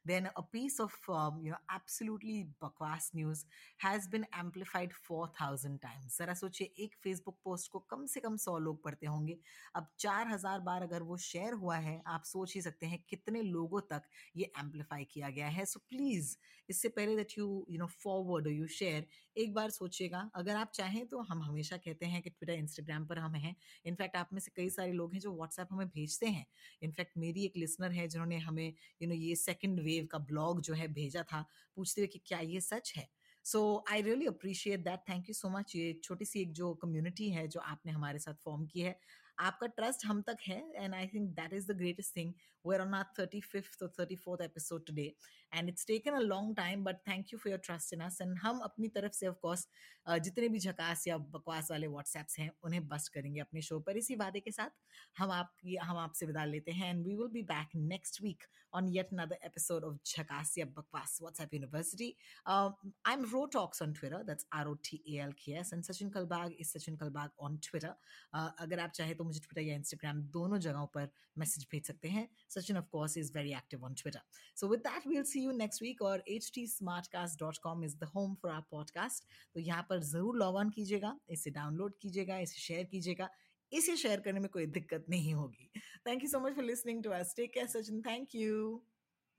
then 0.07 0.25
a 0.27 0.41
piece 0.53 0.81
of 0.81 1.11
you 1.11 1.51
know 1.51 1.57
absolutely 1.75 2.43
बकवास 2.63 3.11
news 3.17 3.45
has 3.85 4.09
been 4.11 4.25
amplified 4.37 4.93
four 4.99 5.33
thousand 5.41 5.79
times 5.81 6.19
जरा 6.19 6.35
सोचिए, 6.35 6.73
एक 6.79 6.95
फेसबुक 7.03 7.39
पोस्ट 7.45 7.71
को 7.73 7.79
कम 7.91 8.07
से 8.07 8.21
कम 8.21 8.37
सौ 8.39 8.57
लोग 8.59 8.83
पढ़ते 8.85 9.07
होंगे। 9.07 9.39
अब 9.75 9.89
चार 9.99 10.29
हज़ार 10.29 10.61
बार 10.61 10.83
अगर 10.83 11.03
वो 11.03 11.17
शेयर 11.27 11.53
हुआ 11.55 11.77
है, 11.79 12.03
आप 12.07 12.23
सोच 12.25 12.55
ही 12.55 12.63
सकते 12.63 12.87
हैं 12.87 13.03
कितने 13.09 13.43
लोगों 13.43 13.81
तक 13.91 14.09
ये 14.37 14.53
एम्पलीफाई 14.59 15.05
किया 15.13 15.31
गया 15.31 15.49
है। 15.49 15.65
सो 15.67 15.81
प्लीज़ 15.89 16.37
इससे 16.69 16.89
पहले 16.91 17.17
that 17.17 17.39
you 17.39 17.67
you 17.71 17.79
know 17.79 17.87
forward 17.99 18.47
you 18.49 18.67
share 18.69 19.07
एक 19.37 19.53
बार 19.55 19.71
सोचिएगा। 19.71 20.31
अगर 20.35 20.57
आप 20.57 20.68
चाहें 20.75 21.07
तो 21.07 21.21
हम 21.21 21.43
हमेशा 21.43 21.77
कहते 21.77 22.07
हैं 22.07 22.23
कि 22.23 22.31
ट्विटर 22.31 22.53
इंस्टाग्राम 22.53 23.07
पर 23.07 23.19
हम 23.19 23.35
हैं। 23.35 23.57
इनफैक्ट 23.87 24.17
आप 24.17 24.29
में 24.33 24.41
से 24.41 24.51
कई 24.57 24.71
सारे 24.71 24.93
लोग 24.93 25.13
हैं 25.13 25.21
जो 25.21 25.35
व्हाट्सएप 25.35 25.69
हमें 25.71 25.89
भेजते 25.89 26.27
हैं। 26.27 26.47
इनफैक्ट 26.83 27.13
मेरी 27.19 27.45
एक 27.45 27.53
लिसनर 27.57 27.93
है 27.93 28.09
जिन्होंने 28.09 28.39
हमें, 28.39 28.75
यू 29.03 29.09
नो, 29.09 29.15
ये 29.15 29.37
सेकंड 29.37 29.81
वेव 29.81 30.07
का 30.07 30.19
ब्लॉग 30.19 30.61
जो 30.61 30.75
है 30.75 30.89
भेजा 30.89 31.23
था, 31.23 31.47
पूछते 31.77 32.01
हुए 32.01 32.09
कि 32.09 32.21
क्या 32.27 32.39
ये 32.39 32.61
सच 32.61 32.93
है? 32.97 33.09
So 33.45 33.85
I 33.91 34.03
really 34.03 34.27
appreciate 34.27 34.81
that 34.81 35.01
thank 35.09 35.29
you 35.29 35.35
so 35.35 35.49
much 35.49 35.77
ये 35.77 36.01
छोटी 36.05 36.25
सी 36.25 36.41
एक 36.41 36.53
जो 36.53 36.75
कम्युनिटी 36.75 37.31
है 37.31 37.49
जो 37.49 37.61
आपने 37.61 37.93
हमारे 37.93 38.19
साथ 38.19 38.35
फॉर्म 38.35 38.67
की 38.67 38.81
है, 38.81 39.01
आपका 39.39 39.67
ट्रस्ट 39.67 40.07
हम 40.07 40.23
तक 40.23 40.37
है 40.47 40.73
and 40.77 40.95
I 40.95 41.07
think 41.07 41.31
that 41.31 41.53
is 41.53 41.73
the 41.73 41.77
greatest 41.77 42.17
thing 42.17 42.33
we're 42.65 42.81
on 42.81 42.95
our 42.95 43.07
35th 43.17 43.83
or 43.83 43.89
34th 43.89 44.43
episode 44.45 44.87
today. 44.87 45.15
And 45.53 45.69
it's 45.69 45.85
taken 45.85 46.15
a 46.15 46.21
long 46.21 46.55
time 46.55 46.83
but 46.83 47.01
thank 47.07 47.33
you 47.33 47.39
for 47.39 47.49
your 47.49 47.59
trust 47.59 47.93
in 47.93 48.01
us 48.01 48.21
and 48.21 48.39
हम 48.43 48.59
अपनी 48.65 48.89
तरफ़ 48.97 49.13
से 49.13 49.27
of 49.29 49.41
course 49.45 49.67
जितने 50.09 50.49
भी 50.49 50.59
झकास 50.59 51.07
या 51.07 51.17
बकवास 51.33 51.71
वाले 51.71 51.87
व्हाट्सएप्स 51.87 52.39
हैं 52.39 52.51
उन्हें 52.65 52.87
बस्ट 52.89 53.13
करेंगे 53.15 53.41
अपने 53.41 53.63
शो 53.63 53.79
पर 53.89 53.97
इसी 53.97 54.15
वादे 54.17 54.41
के 54.41 54.51
साथ 54.53 54.71
हम 55.19 55.31
आपकी 55.31 55.77
हम 55.77 55.97
आपसे 55.97 56.27
विदा 56.27 56.45
लेते 56.45 56.73
हैं 56.73 56.91
and 56.91 57.05
we 57.07 57.17
will 57.17 57.29
be 57.33 57.43
back 57.53 57.77
next 57.77 58.23
week 58.23 58.45
on 58.73 58.89
yet 58.89 59.11
another 59.13 59.37
episode 59.43 59.83
of 59.83 59.99
झकास 60.07 60.57
या 60.59 60.65
बकवास 60.77 61.19
WhatsApp 61.23 61.53
University. 61.53 62.17
Uh, 62.47 62.71
I'm 63.05 63.25
Rotalks 63.25 63.81
on 63.81 63.95
Twitter. 63.95 64.23
That's 64.27 64.45
R-O-T-A-L-K-S. 64.53 65.73
And 65.73 65.83
Sachin 65.83 66.11
Kalbag 66.11 66.55
is 66.59 66.73
Sachin 66.73 66.99
Kalbag 66.99 67.31
on 67.41 67.59
Twitter. 67.69 67.95
Uh, 68.35 68.51
अगर 68.59 68.81
आप 68.81 68.91
चाहे 68.95 69.15
तो 69.15 69.25
मुझे 69.25 69.41
ट्विटर 69.41 69.63
या 69.69 69.75
Instagram 69.75 70.21
दोनों 70.37 70.59
जगहों 70.59 70.87
पर 70.95 71.09
मैसेज 71.39 71.67
भेज 71.71 71.87
सकते 71.87 72.09
हैं 72.09 72.29
Sachin, 72.57 72.79
of 72.79 72.91
course, 72.91 73.17
is 73.17 73.31
very 73.31 73.55
active 73.55 73.85
on 73.85 73.95
Twitter. 73.95 74.23
So, 74.55 74.69
with 74.69 74.85
that, 74.85 75.07
we'll 75.07 75.25
see 75.39 75.45
you 75.45 75.57
next 75.57 75.81
week. 75.81 76.01
Or 76.01 76.19
htsmartcast.com 76.29 77.85
is 77.85 77.95
the 77.97 78.07
home 78.07 78.37
for 78.41 78.51
our 78.51 78.65
podcast. 78.75 79.23
तो 79.55 79.61
यहाँ 79.61 79.83
पर 79.91 80.01
ज़रूर 80.05 80.37
लॉग 80.39 80.57
ऑन 80.57 80.71
कीजिएगा 80.71 81.15
इसे 81.31 81.51
डाउनलोड 81.51 81.93
कीजिएगा 82.03 82.39
इसे 82.39 82.61
शेयर 82.61 82.85
कीजिएगा। 82.93 83.29
इसे 83.73 83.97
शेयर 83.97 84.21
करने 84.21 84.41
में 84.41 84.49
कोई 84.53 84.67
दिक्कत 84.77 85.07
नहीं 85.11 85.35
होगी। 85.35 85.71
Thank 86.07 86.23
you 86.23 86.29
so 86.29 86.41
much 86.41 86.55
for 86.55 86.65
listening 86.65 87.03
to 87.05 87.11
us 87.11 87.35
take 87.37 87.53
care 87.55 87.67
Sachin 87.67 88.01
thank 88.07 88.35
you 88.35 88.83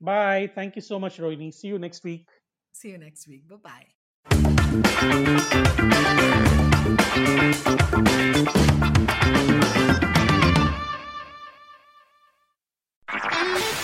bye 0.00 0.46
thank 0.56 0.76
you 0.76 0.82
so 0.82 0.98
much 0.98 1.20
Rohini 1.20 1.50
see 1.52 1.68
you 1.68 1.78
next 1.78 2.06
week 2.06 2.30
see 2.74 2.92
you 2.92 2.98
next 2.98 3.28
week 3.28 3.52
bye 3.52 3.86